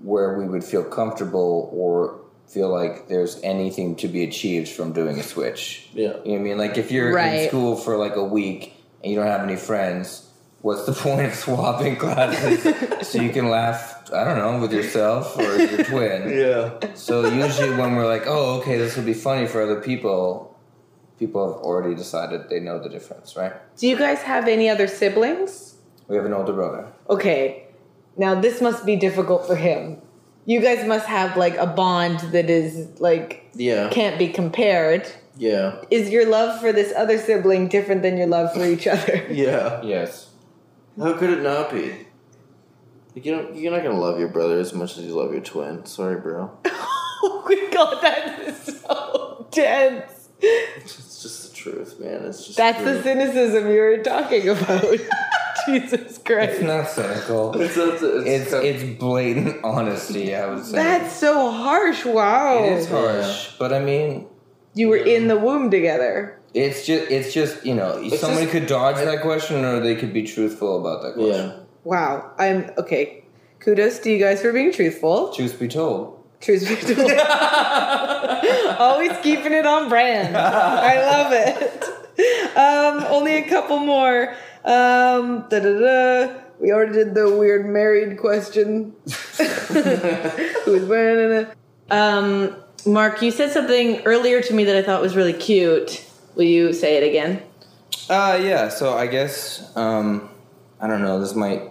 [0.02, 2.17] where we would feel comfortable or
[2.48, 5.88] feel like there's anything to be achieved from doing a switch.
[5.92, 6.02] Yeah.
[6.02, 6.58] You know what I mean?
[6.58, 7.42] Like if you're Right.
[7.42, 10.26] in school for like a week and you don't have any friends,
[10.62, 14.10] what's the point of swapping classes so you can laugh?
[14.12, 16.30] I don't know with yourself or your twin.
[16.30, 16.94] Yeah.
[16.94, 20.56] So usually when we're like, oh, okay, this will be funny for other people,
[21.18, 23.52] people have already decided they know the difference, right?
[23.76, 25.74] Do you guys have any other siblings?
[26.08, 26.86] We have an older brother.
[27.10, 27.64] Okay.
[28.16, 30.00] Now this must be difficult for him.
[30.48, 33.90] You guys must have like a bond that is like Yeah.
[33.90, 35.06] can't be compared.
[35.36, 35.82] Yeah.
[35.90, 39.26] Is your love for this other sibling different than your love for each other?
[39.30, 39.82] Yeah.
[39.82, 40.30] Yes.
[40.98, 41.90] How could it not be?
[43.14, 45.42] Like, You don't, you're not gonna love your brother as much as you love your
[45.42, 45.84] twin.
[45.84, 46.50] Sorry, bro.
[46.64, 50.30] oh my god, that is so dense.
[50.40, 52.24] It's just the truth, man.
[52.24, 53.04] It's just That's the truth.
[53.04, 54.96] cynicism you were talking about.
[55.68, 56.52] Jesus Christ.
[56.54, 57.60] It's not cynical.
[57.60, 60.76] It's, it's, It's it's blatant honesty, I would say.
[60.76, 62.04] That's so harsh.
[62.04, 62.64] Wow.
[62.64, 64.26] it is harsh, but I mean,
[64.74, 66.34] You were in the womb together.
[66.54, 69.94] it's just it's just you know It's somebody just- could dodge that question or they
[69.96, 71.46] could be truthful about that question.
[71.50, 71.58] yeah.
[71.84, 72.32] Wow.
[72.38, 73.24] I'm okay.
[73.60, 75.32] Kudos to you guys for being truthful.
[75.32, 77.10] Truth be told, Truth be told.
[78.78, 80.36] Always keeping it on brand.
[80.36, 81.84] I love it.
[82.56, 84.34] Um, only a couple more.
[84.68, 86.34] Um, da-da-da.
[86.60, 88.94] We already did the weird married question.
[89.06, 91.56] Who's wearing it?
[91.90, 92.54] Um,
[92.84, 96.04] Mark, you said something earlier to me that I thought was really cute.
[96.34, 97.42] Will you say it again?
[98.10, 98.68] Uh, yeah.
[98.68, 100.28] So I guess um,
[100.82, 101.18] I don't know.
[101.18, 101.62] This might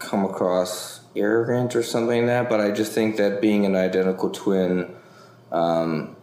[0.00, 4.28] come across arrogant or something like that, but I just think that being an identical
[4.28, 4.92] twin,
[5.52, 6.16] um,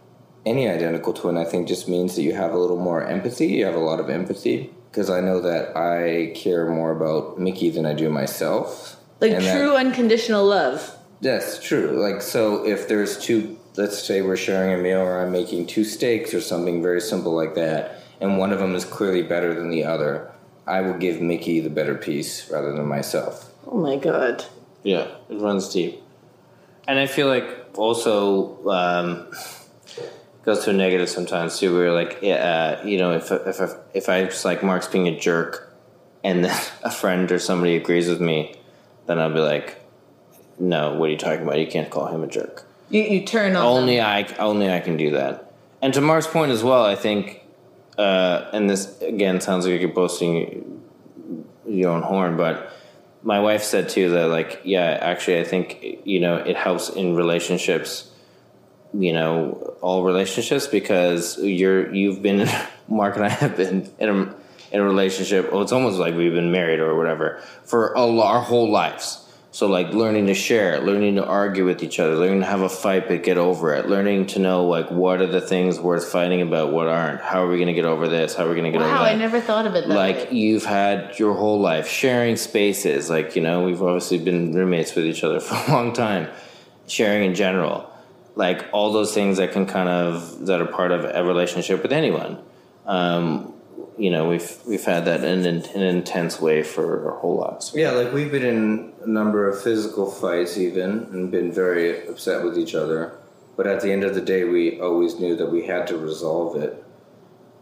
[0.44, 3.46] any identical twin, I think just means that you have a little more empathy.
[3.46, 7.70] You have a lot of empathy because I know that I care more about Mickey
[7.70, 8.96] than I do myself.
[9.20, 10.92] Like And that- true unconditional love.
[11.20, 11.92] Yes, true.
[12.02, 15.84] Like, so if there's two, let's say we're sharing a meal or I'm making two
[15.84, 19.70] steaks or something very simple like that, and one of them is clearly better than
[19.70, 20.32] the other,
[20.66, 23.52] I will give Mickey the better piece rather than myself.
[23.68, 24.46] Oh my god.
[24.82, 25.06] Yeah.
[25.30, 26.02] It runs deep.
[26.88, 27.46] And I feel like
[27.76, 29.30] also um,
[30.48, 31.74] goes to a negative sometimes too.
[31.74, 35.06] Where like, yeah, uh, you know, if if if, if I just like Mark's being
[35.06, 35.76] a jerk,
[36.24, 38.54] and then a friend or somebody agrees with me,
[39.06, 39.76] then I'll be like,
[40.58, 41.58] no, what are you talking about?
[41.58, 42.64] You can't call him a jerk.
[42.88, 44.06] You, you turn on Only them.
[44.06, 45.52] I only I can do that.
[45.82, 47.42] And to Mark's point as well, I think,
[47.98, 50.80] uh, and this again sounds like you're boasting
[51.68, 52.72] your own horn, but
[53.22, 57.14] my wife said too that like yeah, actually I think you know it helps in
[57.14, 58.07] relationships,
[58.94, 62.48] you know, all relationships because you're you've been
[62.88, 64.34] Mark and I have been in a
[64.72, 65.52] in a relationship.
[65.52, 69.24] Well, it's almost like we've been married or whatever for a, our whole lives.
[69.50, 72.68] So like learning to share, learning to argue with each other, learning to have a
[72.68, 76.42] fight but get over it, learning to know like what are the things worth fighting
[76.42, 77.22] about, what aren't.
[77.22, 78.34] How are we going to get over this?
[78.36, 79.12] How are we going to get over Wow, that?
[79.12, 80.36] I never thought of it that like way.
[80.36, 85.06] you've had your whole life sharing spaces like you know we've obviously been roommates with
[85.06, 86.28] each other for a long time
[86.86, 87.90] sharing in general
[88.38, 91.92] like all those things that can kind of that are part of a relationship with
[91.92, 92.38] anyone
[92.86, 93.52] um,
[93.98, 97.72] you know we've we've had that in, in an intense way for a whole lives
[97.74, 102.44] Yeah, like we've been in a number of physical fights even and been very upset
[102.44, 103.18] with each other.
[103.58, 106.54] But at the end of the day, we always knew that we had to resolve
[106.54, 106.84] it.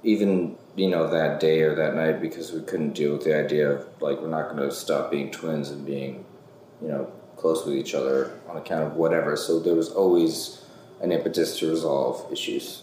[0.02, 3.70] Even, you know, that day or that night because we couldn't deal with the idea
[3.70, 6.26] of, like, we're not going to stop being twins and being,
[6.82, 9.36] you know, close with each other on account of whatever.
[9.36, 10.65] So there was always
[11.06, 12.82] an impetus to resolve issues.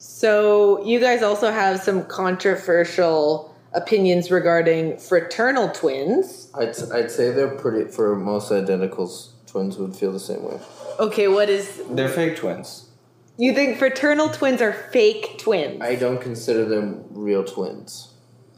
[0.00, 6.50] So you guys also have some controversial opinions regarding fraternal twins.
[6.54, 10.58] I'd, I'd say they're pretty for most identicals twins would feel the same way
[10.98, 12.88] Okay, what is They're fake twins.
[13.36, 15.80] you think fraternal twins are fake twins?
[15.80, 18.12] i don't consider them real twins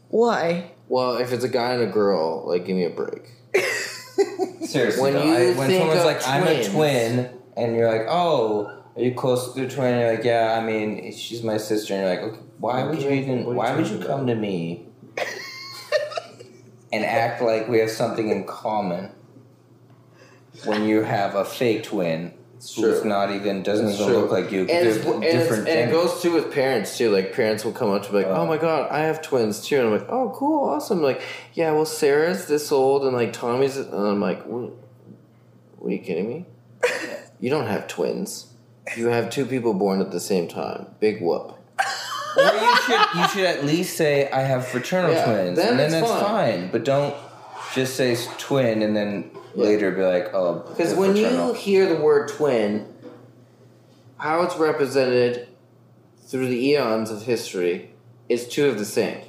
[0.09, 0.71] Why?
[0.87, 3.29] well if it's a guy and a girl like give me a break
[4.61, 7.89] Seriously, When though, you I, when think someone's of like, "I'm a twin," and you're
[7.89, 9.93] like, "Oh," Are you close to the twin?
[9.93, 10.57] And you're like, yeah.
[10.59, 11.93] I mean, she's my sister.
[11.93, 13.45] And you're like, okay, why would you even?
[13.45, 14.87] what are you Why would you come to me
[16.91, 19.11] and act like we have something in common
[20.65, 22.33] when you have a fake twin
[22.75, 24.61] who's not even doesn't even look like you.
[24.61, 27.11] And, they're it's, and, it's, different and it goes too with parents too.
[27.11, 28.41] Like parents will come up to me like, Oh.
[28.41, 31.21] "Oh my god, I have twins too," and I'm like, "Oh, cool, awesome." Like,
[31.53, 34.71] yeah, well, Sarah's this old, and like Tommy's, and I'm like, "What?
[35.77, 36.45] What are you kidding me?
[37.39, 38.47] you don't have twins.
[38.95, 40.87] You have two people born at the same time.
[40.99, 41.53] Big whoop."
[42.37, 45.79] or you should you should at least say I have fraternal Yeah, twins, then and
[45.79, 46.21] then that's fine.
[46.61, 46.71] fine.
[46.71, 47.15] But don't
[47.73, 51.47] just say twin and then later be like, oh, Because when fraternal.
[51.49, 52.85] you hear the word twin,
[54.17, 55.47] how it's represented
[56.27, 57.91] through the eons of history
[58.29, 59.21] is two of the same.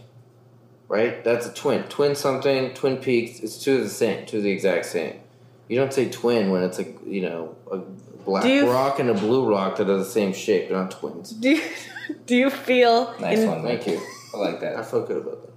[0.88, 1.22] Right?
[1.24, 1.84] That's a twin.
[1.84, 5.20] Twin something, Twin Peaks, it's two of the same, two of the exact same.
[5.68, 7.80] You don't say twin when it's like, you know, a
[8.28, 10.68] black you- rock and a blue rock that are the same shape.
[10.68, 11.30] They're not twins.
[11.30, 11.62] Do you,
[12.26, 14.00] do you feel nice in- one, Thank you.
[14.34, 14.76] I like that.
[14.76, 15.48] I feel good about that.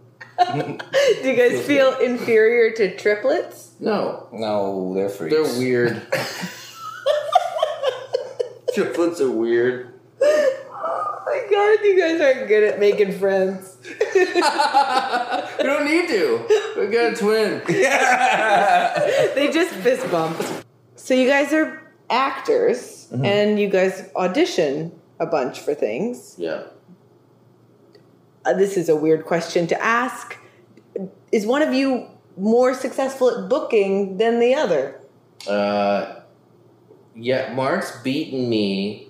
[1.22, 3.74] Do you guys feel inferior to triplets?
[3.80, 5.36] No, No, they're freaks.
[5.36, 6.02] they're weird.
[8.74, 9.94] Triplets are weird.
[10.22, 13.78] Oh my god, you guys aren't good at making friends.
[14.16, 14.24] We
[15.64, 16.46] don't need to.
[16.80, 17.62] We got a twin.
[17.68, 20.42] they just fist bump.
[20.96, 21.81] So you guys are
[22.12, 26.36] actors and you guys audition a bunch for things.
[26.38, 26.64] Yeah.
[28.44, 30.38] Uh, this is a weird question to ask.
[31.32, 32.08] Is one of you
[32.38, 35.00] more successful at booking than the other?
[35.48, 36.22] Uh,
[37.16, 39.10] yeah, Mark's beaten me.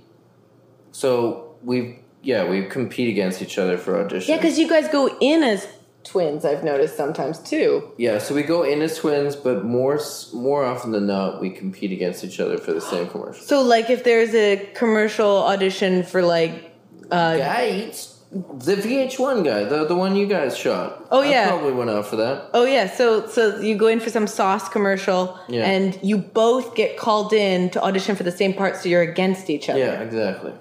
[0.92, 4.28] So we've yeah, we compete against each other for auditions.
[4.28, 5.68] Yeah, because you guys go in as
[6.04, 6.46] twins.
[6.46, 7.92] I've noticed sometimes too.
[7.98, 10.00] yeah, so we go in as twins, but more
[10.34, 13.44] more often than not, we compete against each other for the same commercial.
[13.46, 16.74] So, like, if there's a commercial audition for like,
[17.12, 21.06] uh, Guys, the VH1 guy, the the one you guys shot.
[21.12, 21.48] Oh, I yeah.
[21.50, 22.50] probably went out for that.
[22.54, 25.66] oh yeah, so so you go in for some sauce commercial, Yeah.
[25.66, 29.50] and you both get called in to audition for the same part, so you're against
[29.50, 29.80] each other.
[29.80, 30.54] Yeah, exactly.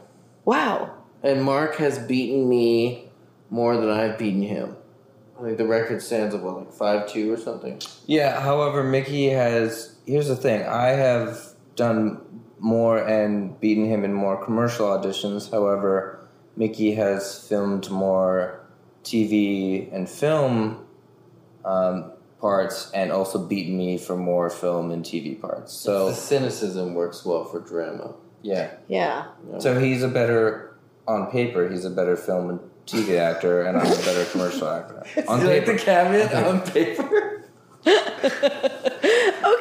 [0.44, 0.94] Wow.
[1.22, 3.08] And Mark has beaten me
[3.50, 4.74] more than I've beaten him.
[5.40, 7.80] I think the record stands at what, like five two or something.
[8.06, 9.96] Yeah, however, Mickey has.
[10.06, 12.20] Here's the thing I have done
[12.58, 15.50] more and beaten him in more commercial auditions.
[15.50, 18.60] However, Mickey has filmed more
[19.02, 20.84] TV and film
[21.64, 25.72] um, parts and also beaten me for more film and TV parts.
[25.84, 28.14] the So, cynicism works well for drama.
[28.42, 28.72] yeah.
[28.88, 29.26] Yeah.
[29.58, 30.76] So he's a better,
[31.08, 35.04] on paper, he's a better film and TV actor, and I'm a better commercial actor.
[35.28, 35.76] On paper.
[35.78, 37.44] cabinet on paper?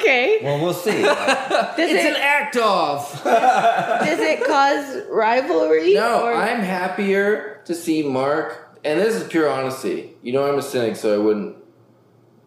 [0.00, 0.38] Okay.
[0.42, 0.90] Well, we'll see.
[1.02, 3.22] Does It's it an act off.
[3.24, 5.94] does it cause rivalry?
[5.94, 10.14] No, or- I'm happier to see Mark, and this is pure honesty.
[10.22, 11.56] You know I'm a cynic, so I wouldn't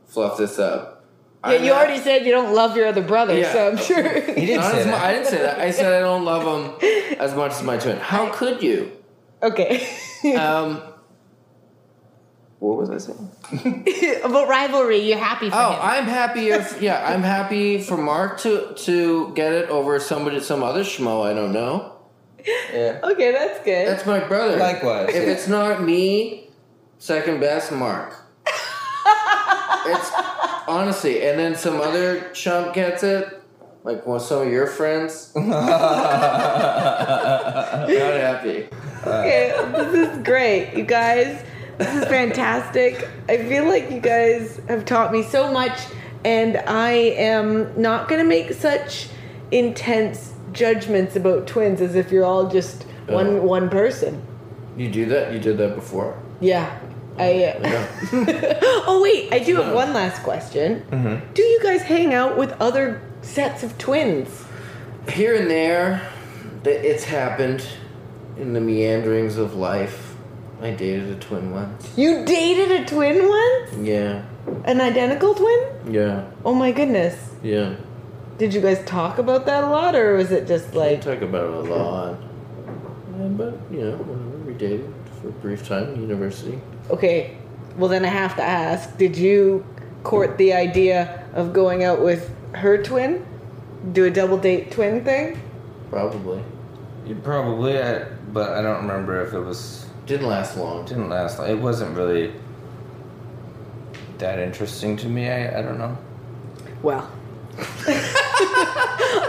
[0.07, 1.05] fluff this up.
[1.45, 3.51] Yeah, I'm you hap- already said you don't love your other brother, Yeah.
[3.53, 4.03] so I'm sure.
[4.21, 5.03] He didn't Not say as mu- that.
[5.03, 5.59] I didn't say that.
[5.59, 6.43] I said I don't love
[6.81, 7.97] him as much as my twin.
[7.97, 8.91] How could you?
[9.41, 9.87] okay.
[10.25, 10.81] Um,
[12.59, 14.21] what was I saying?
[14.23, 15.79] About rivalry, you're happy for Oh, him.
[15.81, 20.63] I'm happy if yeah, I'm happy for Mark to to get it over somebody some
[20.63, 21.91] other schmo I don't know.
[22.73, 22.99] yeah.
[23.03, 23.87] okay, that's good.
[23.87, 24.57] That's my brother.
[24.57, 25.33] Likewise, If yeah.
[25.33, 26.49] it's not me,
[26.99, 28.15] second best Mark.
[29.85, 30.11] it's
[30.67, 33.42] honestly, and then some other chump gets it,
[33.83, 35.31] like one some of your friends.
[35.35, 35.63] Not
[37.87, 38.67] happy.
[39.05, 41.43] okay, this is great, you guys.
[41.77, 43.07] This is fantastic.
[43.27, 45.77] I feel like you guys have taught me so much,
[46.23, 49.09] and I am not going to make such
[49.51, 54.21] intense judgments about twins as if you're all just one one person.
[54.77, 55.33] You do that?
[55.33, 56.17] You did that before.
[56.39, 56.79] Yeah.
[57.17, 57.87] I, uh, Yeah.
[58.87, 60.83] oh wait, I do have one last question.
[61.33, 64.45] Do you guys hang out with other sets of twins?
[65.09, 66.07] Here and there,
[66.63, 67.65] th- it's happened
[68.37, 70.15] in the meanderings of life.
[70.61, 71.91] I dated a twin once.
[71.97, 73.73] You dated a twin once?
[73.85, 74.23] Yeah,
[74.63, 75.93] An identical twin?
[75.93, 77.15] yeah, Oh my goodness.
[77.43, 77.75] yeah.
[78.37, 80.97] Did you guys talk about that a lot, or was it just like?
[81.05, 82.17] We talk about it a lot.
[83.19, 86.59] Yeah, but, you know, whenever we dated for a brief time in university.
[86.89, 87.37] okay,
[87.77, 89.65] well then I have to ask, did you
[90.03, 93.25] court the idea of going out with her twin?
[93.91, 95.39] Do a double date twin thing?
[95.89, 96.41] Probably.
[97.05, 99.85] You probably, I, but I don't remember if it was.
[100.05, 100.85] Didn't last long.
[100.85, 101.39] Didn't last.
[101.39, 101.49] long.
[101.49, 102.33] It wasn't really
[104.19, 105.29] that interesting to me.
[105.29, 105.97] I, I don't know.
[106.81, 107.11] Well.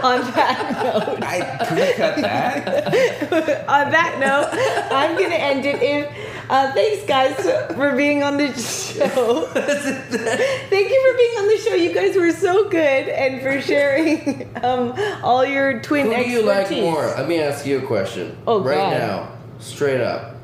[0.01, 3.67] on that note, I could we cut that.
[3.69, 4.49] on that note,
[4.91, 5.81] I'm gonna end it.
[5.81, 7.35] If uh, thanks, guys,
[7.75, 9.45] for being on the show.
[9.53, 11.73] Thank you for being on the show.
[11.75, 14.93] You guys were so good, and for sharing um,
[15.23, 16.83] all your twin Who do you expertise.
[16.83, 17.05] like more?
[17.07, 18.37] Let me ask you a question.
[18.47, 18.91] Oh, right God.
[18.97, 20.35] now, straight up.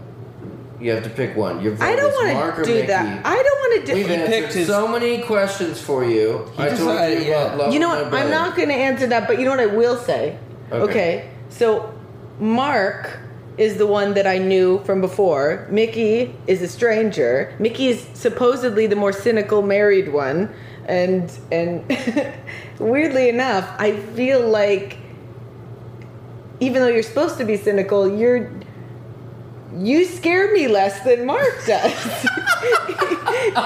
[0.79, 1.61] You have to pick one.
[1.61, 2.87] Your vote I don't want to do Mickey.
[2.87, 3.23] that.
[3.23, 4.13] I don't want to We've do.
[4.13, 6.49] answered picked his- so many questions for you.
[6.57, 7.55] He I told decided, you about yeah.
[7.65, 8.11] love You know what?
[8.13, 10.39] I'm not going to answer that, but you know what I will say.
[10.71, 10.81] Okay.
[10.89, 11.29] Okay.
[11.49, 11.93] So,
[12.39, 13.19] Mark
[13.57, 15.67] is the one that I knew from before.
[15.69, 17.55] Mickey is a stranger.
[17.59, 20.53] Mickey is supposedly the more cynical married one,
[20.85, 21.85] and and
[22.79, 24.97] weirdly enough, I feel like
[26.59, 28.51] even though you're supposed to be cynical, you're
[29.77, 31.93] you scare me less than Mark does.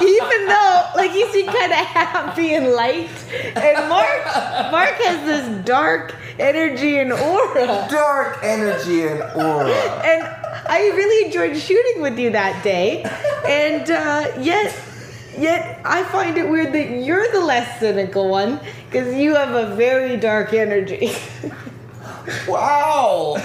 [0.01, 3.09] Even though, like, you seem kind of happy and light,
[3.55, 4.25] and Mark,
[4.71, 7.88] Mark has this dark energy and aura.
[7.89, 9.71] Dark energy and aura.
[9.71, 10.23] And
[10.67, 13.03] I really enjoyed shooting with you that day,
[13.45, 14.75] and uh, yet,
[15.38, 19.75] yet I find it weird that you're the less cynical one because you have a
[19.75, 21.11] very dark energy.
[22.47, 23.38] Wow.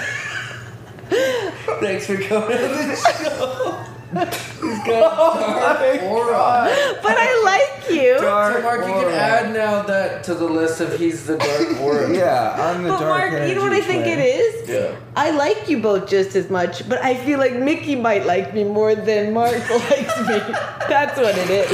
[1.11, 3.85] Thanks for coming on the show.
[4.13, 6.69] He's got dark aura.
[7.03, 8.17] but I like you.
[8.19, 11.81] So Dark Mark, you can add now that to the list of he's the dark
[11.81, 12.13] aura.
[12.13, 14.19] Yeah, I'm the But dark Mark, you know what I think twin.
[14.19, 14.69] it is?
[14.69, 14.97] Yeah.
[15.17, 18.65] I like you both just as much, but I feel like Mickey might like me
[18.65, 20.39] more than Mark likes me.
[20.89, 21.71] That's what it is.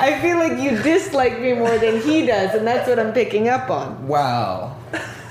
[0.00, 3.48] I feel like you dislike me more than he does, and that's what I'm picking
[3.48, 4.06] up on.
[4.06, 4.76] Wow.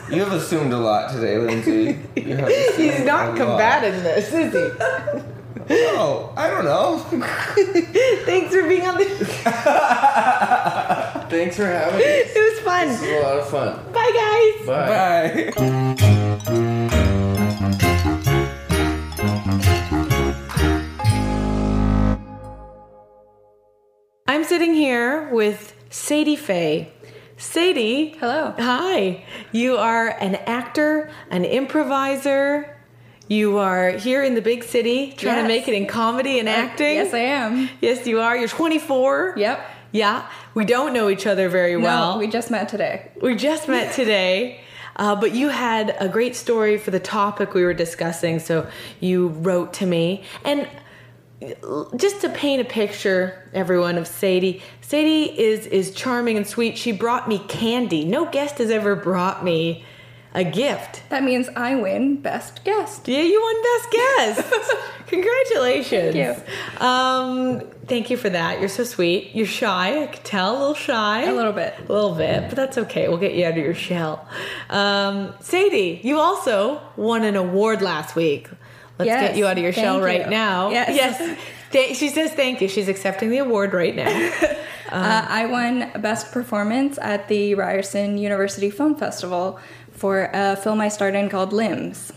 [0.10, 2.00] You have assumed a lot today, Lindsay.
[2.16, 3.60] You have He's not a lot.
[3.60, 5.24] combating this, is he?
[5.70, 6.98] Oh, I don't know.
[8.26, 9.06] Thanks for being on the.
[11.30, 12.04] Thanks for having me.
[12.06, 12.90] It was This fun.
[12.90, 13.80] is a lot of fun.
[13.94, 14.66] Bye, guys.
[14.68, 15.54] Bye.
[15.56, 16.74] Bye.
[24.28, 26.92] I'm sitting here with Sadie Fay.
[27.38, 28.16] Sadie.
[28.20, 28.54] Hello.
[28.58, 29.24] Hi.
[29.52, 32.73] You are an actor, an improviser.
[33.34, 36.98] You are here in the big city trying to make it in comedy and acting.
[36.98, 37.68] Yes, I am.
[37.82, 38.38] Yes, you are.
[38.38, 39.34] You're 24.
[39.38, 39.70] Yep.
[39.92, 40.28] Yeah.
[40.54, 42.14] We don't know each other very well.
[42.14, 43.12] no, we just met today.
[43.22, 44.62] We just met today.
[44.96, 48.68] Uh, but you had a great story for the topic we were discussing, so
[49.00, 50.24] you wrote to me.
[50.46, 50.70] And
[51.98, 56.78] just to paint a picture, everyone, of Sadie, Sadie is is charming and sweet.
[56.78, 58.06] She brought me candy.
[58.06, 59.84] No guest has ever brought me
[60.36, 61.04] a gift.
[61.10, 63.08] That means I win best guest.
[63.08, 64.78] Yeah, you won best guest.
[65.08, 66.16] Congratulations.
[66.16, 68.60] Thank Um, thank you for that.
[68.60, 69.36] You're so sweet.
[69.36, 70.04] You're shy.
[70.04, 71.24] I could tell a little shy.
[71.24, 71.76] A little bit.
[71.88, 73.08] A little bit, but that's okay.
[73.08, 74.28] We'll get you out of your shell.
[74.70, 78.50] Um, Sadie, you also won an award last week.
[79.00, 80.70] Let's Yes, get you out of your shell right now.
[80.70, 80.90] Yes.
[80.96, 81.40] Yes.
[81.72, 82.68] Th- she says thank you.
[82.68, 84.06] She's accepting the award right now.
[84.92, 89.60] uh, I won best performance at the Ryerson University Film Festival
[90.04, 92.12] for a film I starred in called Limbs.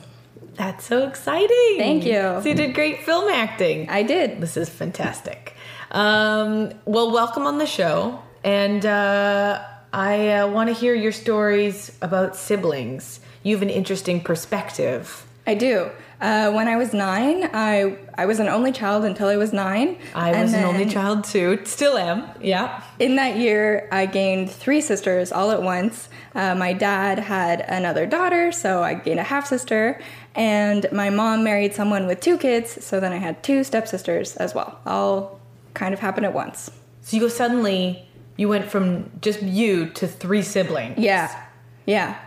[0.57, 1.77] That's so exciting.
[1.79, 2.21] Thank you.
[2.43, 3.89] So you did great film acting.
[3.89, 4.41] I did.
[4.41, 5.55] This is fantastic.
[5.93, 8.21] Um, well, welcome on the show.
[8.43, 9.63] And uh,
[9.93, 13.21] I uh, want to hear your stories about siblings.
[13.45, 15.25] You have an interesting perspective.
[15.47, 15.89] I do.
[16.21, 19.99] Uh, when I was nine, I I was an only child until I was nine.
[20.15, 21.61] I and was an only child too.
[21.65, 22.25] Still am.
[22.41, 22.83] Yeah.
[22.99, 26.09] In that year, I gained three sisters all at once.
[26.35, 30.01] Uh, my dad had another daughter, so I gained a half sister.
[30.35, 34.55] And my mom married someone with two kids, so then I had two stepsisters as
[34.55, 34.81] well.
[34.87, 35.41] All
[35.75, 36.71] kind of happened at once.
[37.03, 40.99] So you go suddenly, you went from just you to three siblings.
[40.99, 41.45] Yeah.
[41.85, 42.19] Yeah.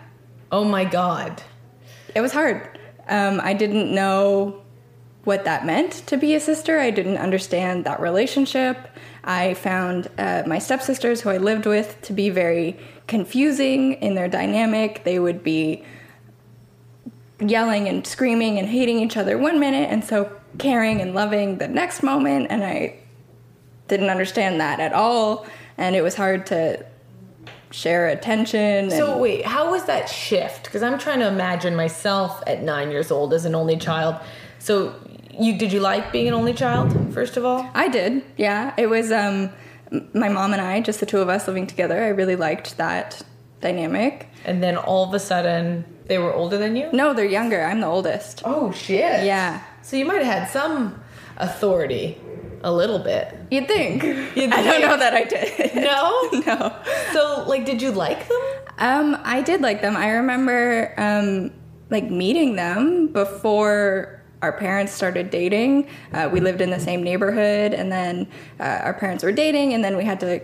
[0.51, 1.41] Oh my God.
[2.15, 2.78] It was hard.
[3.09, 4.61] Um, I didn't know
[5.23, 6.79] what that meant to be a sister.
[6.79, 8.77] I didn't understand that relationship.
[9.23, 14.27] I found uh, my stepsisters, who I lived with, to be very confusing in their
[14.27, 15.03] dynamic.
[15.03, 15.83] They would be
[17.39, 21.67] yelling and screaming and hating each other one minute, and so caring and loving the
[21.67, 22.47] next moment.
[22.49, 22.97] And I
[23.87, 25.45] didn't understand that at all.
[25.77, 26.85] And it was hard to
[27.71, 28.89] share attention.
[28.91, 30.63] So wait, how was that shift?
[30.65, 34.15] Because I'm trying to imagine myself at nine years old as an only child.
[34.59, 34.95] So
[35.31, 37.69] you did you like being an only child first of all?
[37.73, 38.23] I did.
[38.37, 39.51] Yeah, it was um,
[40.13, 42.03] my mom and I, just the two of us living together.
[42.03, 43.21] I really liked that
[43.61, 44.27] dynamic.
[44.45, 46.89] And then all of a sudden they were older than you.
[46.91, 47.61] No, they're younger.
[47.63, 48.41] I'm the oldest.
[48.45, 49.25] Oh shit.
[49.25, 50.99] Yeah, So you might have had some
[51.37, 52.17] authority,
[52.63, 53.35] a little bit.
[53.51, 54.03] you'd think.
[54.03, 55.75] You'd I don't know that I did.
[55.89, 56.29] No.
[56.45, 56.75] no.
[57.13, 58.41] So like, did you like them?
[58.79, 59.95] Um, I did like them.
[59.95, 61.51] I remember um,
[61.89, 65.87] like meeting them before our parents started dating.
[66.13, 68.27] Uh, we lived in the same neighborhood, and then
[68.59, 70.41] uh, our parents were dating, and then we had to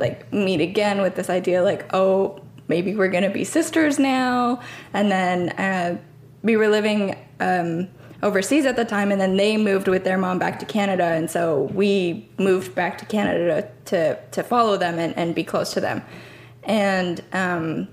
[0.00, 4.60] like meet again with this idea like, oh, maybe we're gonna be sisters now.
[4.92, 5.98] And then uh,
[6.42, 7.88] we were living um,
[8.22, 11.30] overseas at the time, and then they moved with their mom back to Canada, and
[11.30, 15.80] so we moved back to Canada to to, follow them and, and be close to
[15.80, 16.02] them.
[16.64, 17.88] And um,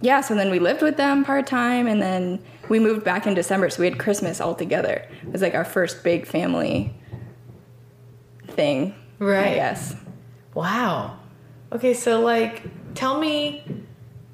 [0.00, 3.34] yeah, so then we lived with them part time, and then we moved back in
[3.34, 5.06] December, so we had Christmas all together.
[5.22, 6.94] It was like our first big family
[8.48, 9.56] thing, Right.
[9.56, 9.94] yes
[10.54, 11.18] Wow.
[11.72, 12.62] Okay, so like,
[12.94, 13.64] tell me,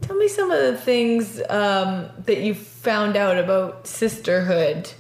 [0.07, 4.92] tell me some of the things um, that you found out about sisterhood.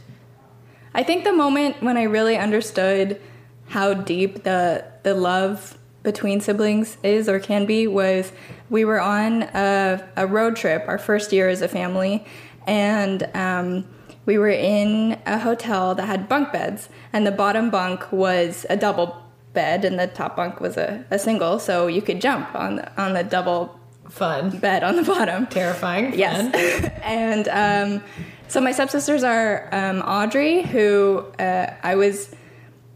[0.94, 3.20] I think the moment when I really understood
[3.68, 8.32] how deep the the love between siblings is or can be was
[8.70, 12.24] we were on a, a road trip our first year as a family
[12.64, 13.84] and um,
[14.24, 18.76] we were in a hotel that had bunk beds and the bottom bunk was a
[18.76, 19.20] double
[19.52, 23.12] bed and the top bunk was a, a single so you could jump on on
[23.14, 23.80] the double
[24.10, 26.18] Fun, bed on the bottom terrifying.
[26.18, 26.52] Yes.
[27.02, 28.04] and um,
[28.48, 32.34] so my stepsisters are um, Audrey, who uh, I was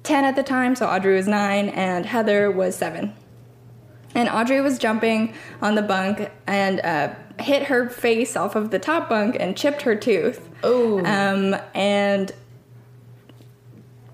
[0.04, 3.14] 10 at the time, so Audrey was 9, and Heather was 7.
[4.14, 8.78] And Audrey was jumping on the bunk and uh, hit her face off of the
[8.78, 10.48] top bunk and chipped her tooth.
[10.64, 10.98] Oh.
[11.04, 12.32] Um, and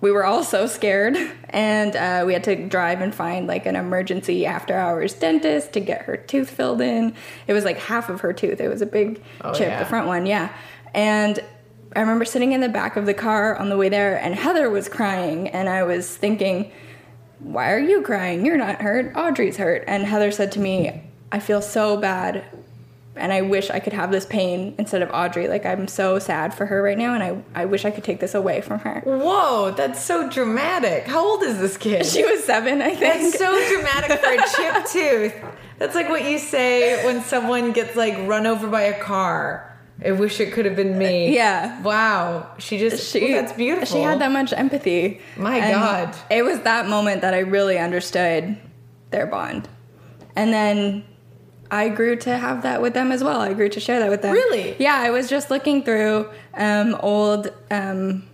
[0.06, 1.16] we were all so scared,
[1.50, 5.80] and uh, we had to drive and find like an emergency after hours dentist to
[5.80, 7.12] get her tooth filled in.
[7.48, 8.60] It was like half of her tooth.
[8.60, 9.80] It was a big Oh, chip, yeah.
[9.80, 10.52] the front one, yeah.
[10.94, 11.40] And
[11.96, 14.70] I remember sitting in the back of the car on the way there, and Heather
[14.70, 16.70] was crying, and I was thinking,
[17.40, 18.46] why are you crying?
[18.46, 19.12] You're not hurt.
[19.16, 19.82] Audrey's hurt.
[19.88, 21.02] And Heather said to me,
[21.32, 22.44] I feel so bad
[23.16, 25.48] and I wish I could have this pain instead of Audrey.
[25.48, 28.20] Like I'm so sad for her right now and I, I wish I could take
[28.20, 29.00] this away from her.
[29.04, 31.06] Whoa, that's so dramatic.
[31.06, 32.06] How old is this kid?
[32.06, 33.00] She was seven, I think.
[33.00, 35.34] That's so dramatic for a chipped tooth.
[35.78, 39.72] That's like what you say when someone gets like run over by a car.
[40.04, 41.28] I wish it could have been me.
[41.28, 41.82] Uh, yeah.
[41.82, 42.50] Wow.
[42.58, 43.10] She just.
[43.10, 43.96] she, well, that's beautiful.
[43.96, 45.20] She had that much empathy.
[45.38, 46.16] My And God.
[46.30, 48.58] It was that moment that I really understood
[49.10, 49.68] their bond.
[50.34, 51.04] And then
[51.70, 53.40] I grew to have that with them as well.
[53.40, 54.32] I grew to share that with them.
[54.32, 54.76] Really?
[54.78, 58.24] Yeah, I was just looking through um, old um,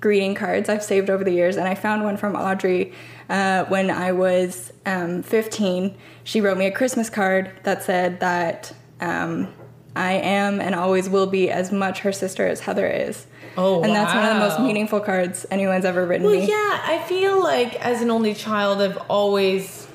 [0.00, 2.92] greeting cards I've saved over the years, and I found one from Audrey
[3.28, 5.94] uh, when I was um, 15.
[6.24, 9.52] She wrote me a Christmas card that said that um,
[9.94, 13.26] I am and always will be as much her sister as Heather is.
[13.56, 16.46] Oh, And that's one of the most meaningful cards anyone's ever written Well, me.
[16.48, 19.88] yeah, I feel like as an only child, I've always,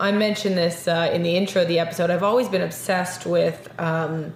[0.00, 3.68] I mentioned this uh, in the intro of the episode, I've always been obsessed with
[3.78, 4.32] um,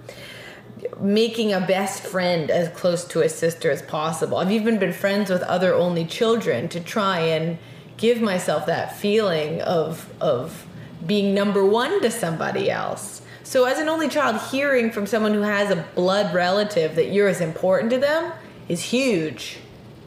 [1.01, 4.39] making a best friend as close to a sister as possible.
[4.39, 7.59] I've even been friends with other only children to try and
[7.97, 10.67] give myself that feeling of, of
[11.07, 13.23] being number one to somebody else.
[13.43, 17.29] So, as an only child, hearing from someone who has a blood relative that you're
[17.29, 18.33] as important to them
[18.69, 19.59] is huge.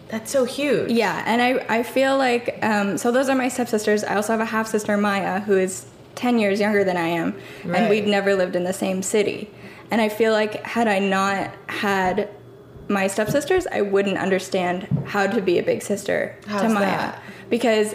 [0.09, 0.91] That's so huge.
[0.91, 4.03] Yeah, and I, I feel like um, so those are my stepsisters.
[4.03, 5.85] I also have a half sister Maya who is
[6.15, 7.81] ten years younger than I am, Right.
[7.81, 9.51] and we'd never lived in the same city.
[9.91, 12.29] And I feel like had I not had
[12.87, 17.21] my stepsisters, I wouldn't understand how to be a big sister How's to Maya that?
[17.49, 17.93] because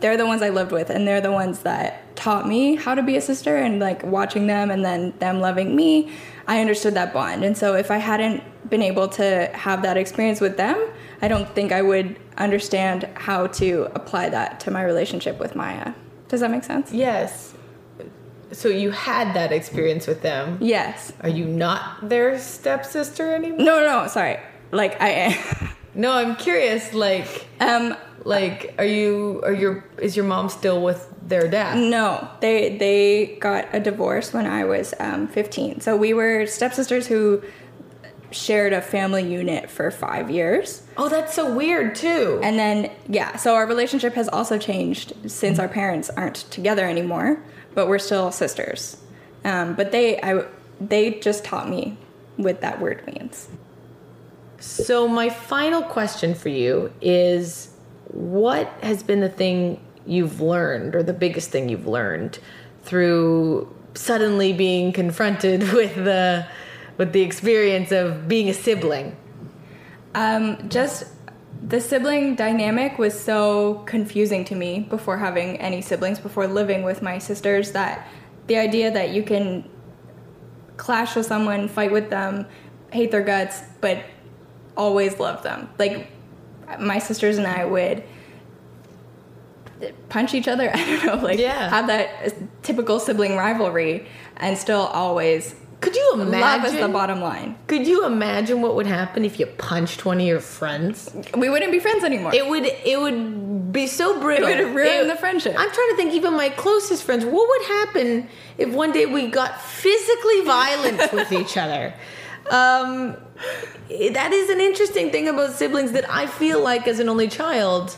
[0.00, 3.02] they're the ones I lived with, and they're the ones that taught me how to
[3.02, 3.56] be a sister.
[3.56, 6.10] And like watching them, and then them loving me,
[6.48, 7.44] I understood that bond.
[7.44, 10.76] And so if I hadn't been able to have that experience with them,
[11.22, 15.92] I don't think I would understand how to apply that to my relationship with Maya.
[16.28, 16.92] Does that make sense?
[16.92, 17.54] Yes.
[18.52, 20.58] So you had that experience with them.
[20.60, 21.12] Yes.
[21.20, 23.58] Are you not their stepsister anymore?
[23.58, 24.38] No, no, sorry.
[24.72, 25.68] Like I am.
[25.92, 26.94] No, I'm curious.
[26.94, 29.40] Like, um, like, are you?
[29.42, 29.84] Are your?
[29.98, 31.78] Is your mom still with their dad?
[31.78, 35.80] No, they they got a divorce when I was um, 15.
[35.80, 37.42] So we were stepsisters who
[38.30, 40.82] shared a family unit for five years.
[40.96, 42.40] Oh, that's so weird too.
[42.42, 47.42] And then, yeah, so our relationship has also changed since our parents aren't together anymore,
[47.74, 48.96] but we're still sisters.
[49.44, 50.44] Um, but they, I,
[50.80, 51.96] they just taught me
[52.36, 53.48] what that word means.
[54.58, 57.70] So my final question for you is,
[58.08, 62.38] what has been the thing you've learned, or the biggest thing you've learned,
[62.82, 66.46] through suddenly being confronted with the
[67.00, 69.16] with the experience of being a sibling?
[70.14, 71.06] Um, just
[71.66, 77.00] the sibling dynamic was so confusing to me before having any siblings, before living with
[77.00, 78.06] my sisters, that
[78.48, 79.66] the idea that you can
[80.76, 82.44] clash with someone, fight with them,
[82.92, 84.04] hate their guts, but
[84.76, 85.70] always love them.
[85.78, 86.06] Like
[86.78, 88.02] my sisters and I would
[90.10, 90.70] punch each other.
[90.74, 91.70] I don't know, like Yeah.
[91.70, 94.06] have that typical sibling rivalry,
[94.36, 96.40] and still always Could you imagine?
[96.40, 97.56] love is the bottom line.
[97.66, 101.10] Could you imagine what would happen if you punched one of your friends?
[101.36, 102.34] We wouldn't be friends anymore.
[102.34, 104.48] It would it would be so brittle.
[104.48, 105.54] It would ruin the friendship.
[105.56, 108.28] I'm trying to think even my closest friends, what would happen
[108.58, 111.94] if one day we got physically violent with each other?
[112.50, 113.16] Um
[114.12, 117.96] that is an interesting thing about siblings that I feel like as an only child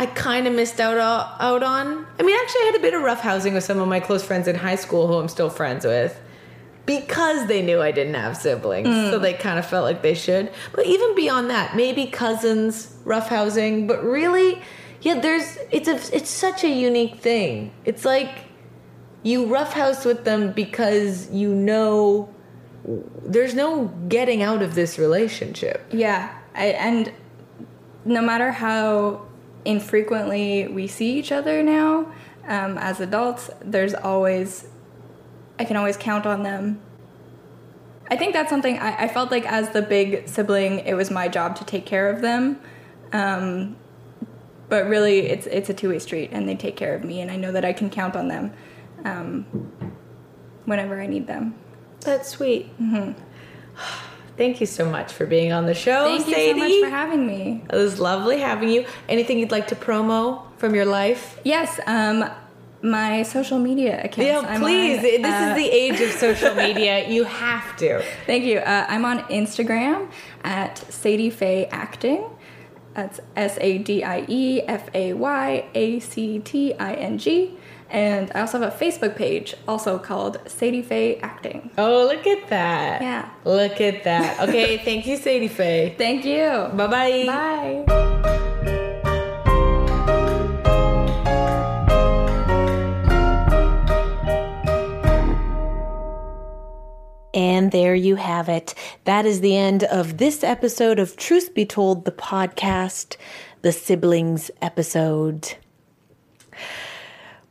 [0.00, 2.06] I kind of missed out out on.
[2.18, 4.24] I mean, actually, I had a bit of rough housing with some of my close
[4.24, 6.18] friends in high school who I'm still friends with
[6.86, 8.88] because they knew I didn't have siblings.
[9.10, 10.50] So they kind of felt like they should.
[10.74, 14.60] But even beyond that, maybe cousins, rough housing, but really,
[15.02, 17.72] yeah, there's it's a it's such a unique thing.
[17.84, 18.30] It's like
[19.22, 22.34] you roughhouse with them because you know
[23.24, 25.86] there's no getting out of this relationship.
[25.92, 27.12] Yeah, I, and
[28.04, 29.26] no matter how
[29.64, 32.10] infrequently we see each other now
[32.46, 34.66] um, as adults, there's always,
[35.60, 36.80] I can always count on them.
[38.10, 41.28] I think that's something I, I felt like as the big sibling, it was my
[41.28, 42.58] job to take care of them.
[43.12, 43.76] Um,
[44.70, 47.30] but really, it's it's a two way street, and they take care of me, and
[47.30, 48.52] I know that I can count on them
[49.04, 49.42] um,
[50.64, 51.54] whenever I need them.
[52.00, 52.70] That's sweet.
[54.38, 57.26] Thank you so much for being on the show, Thank you so much for having
[57.26, 57.62] me.
[57.70, 58.86] It was lovely having you.
[59.10, 61.38] Anything you'd like to promo from your life?
[61.44, 62.24] Yes, um,
[62.82, 64.18] my social media accounts.
[64.18, 64.98] Yeah, I'm please.
[64.98, 67.08] on, this uh, is the age of social media.
[67.08, 68.02] You have to.
[68.26, 68.58] Thank you.
[68.58, 70.10] Uh, I'm on Instagram
[70.44, 72.24] at Sadie Fay Acting.
[72.94, 77.56] That's S A D I E F A Y A C T I N G.
[77.88, 81.70] And I also have a Facebook page, also called Sadie Fay Acting.
[81.76, 83.02] Oh, look at that.
[83.02, 83.28] Yeah.
[83.44, 84.48] Look at that.
[84.48, 85.94] Okay, thank you, Sadie Fay.
[85.98, 86.70] Thank you.
[86.76, 87.24] Bye-bye.
[87.26, 88.46] Bye.
[97.32, 98.74] And there you have it.
[99.04, 103.16] That is the end of this episode of Truth Be Told, the podcast,
[103.62, 105.54] the siblings episode.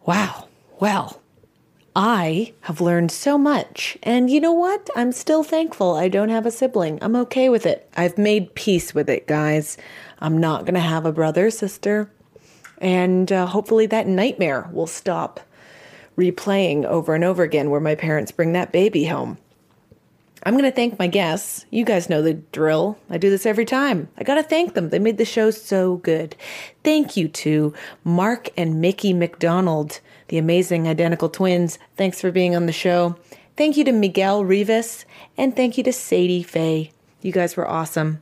[0.05, 0.47] Wow.
[0.79, 1.21] Well,
[1.95, 3.97] I have learned so much.
[4.03, 4.89] And you know what?
[4.95, 6.99] I'm still thankful I don't have a sibling.
[7.01, 7.89] I'm okay with it.
[7.95, 9.77] I've made peace with it, guys.
[10.19, 12.11] I'm not going to have a brother sister.
[12.79, 15.41] And uh, hopefully that nightmare will stop
[16.17, 19.37] replaying over and over again where my parents bring that baby home.
[20.43, 21.65] I'm going to thank my guests.
[21.69, 22.97] You guys know the drill.
[23.09, 24.07] I do this every time.
[24.17, 24.89] I got to thank them.
[24.89, 26.35] They made the show so good.
[26.83, 29.99] Thank you to Mark and Mickey MacDonald,
[30.29, 31.77] the amazing identical twins.
[31.97, 33.17] Thanks for being on the show.
[33.57, 35.03] Thank you to Miguel Rivas,
[35.37, 36.91] and thank you to Sadie Fay.
[37.21, 38.21] You guys were awesome.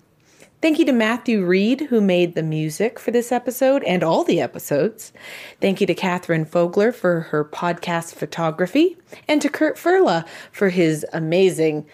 [0.59, 4.41] Thank you to Matthew Reed, who made the music for this episode and all the
[4.41, 5.13] episodes.
[5.61, 8.97] Thank you to Catherine Fogler for her podcast photography,
[9.27, 11.85] and to Kurt Furla for his amazing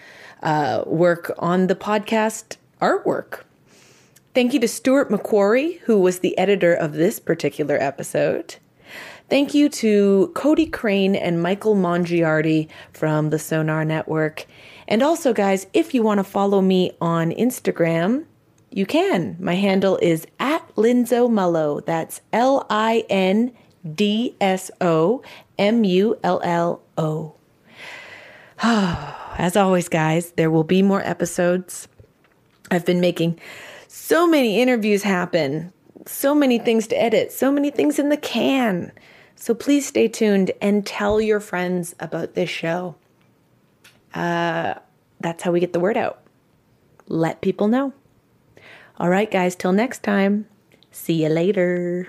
[0.42, 3.42] uh, work on the podcast artwork.
[4.34, 8.56] Thank you to Stuart McQuarrie, who was the editor of this particular episode.
[9.28, 14.46] Thank you to Cody Crane and Michael Mongiardi from the Sonar Network.
[14.88, 18.24] And also, guys, if you want to follow me on Instagram,
[18.74, 19.36] you can.
[19.38, 21.84] My handle is at Lindso Mullo.
[21.86, 23.52] That's L I N
[23.94, 25.22] D S O
[25.56, 27.34] M U L L O.
[28.62, 31.86] As always, guys, there will be more episodes.
[32.68, 33.38] I've been making
[33.86, 35.72] so many interviews happen,
[36.04, 38.90] so many things to edit, so many things in the can.
[39.36, 42.96] So please stay tuned and tell your friends about this show.
[44.12, 44.74] Uh,
[45.20, 46.20] that's how we get the word out.
[47.06, 47.92] Let people know.
[48.98, 50.46] All right, guys, till next time.
[50.90, 52.08] See you later.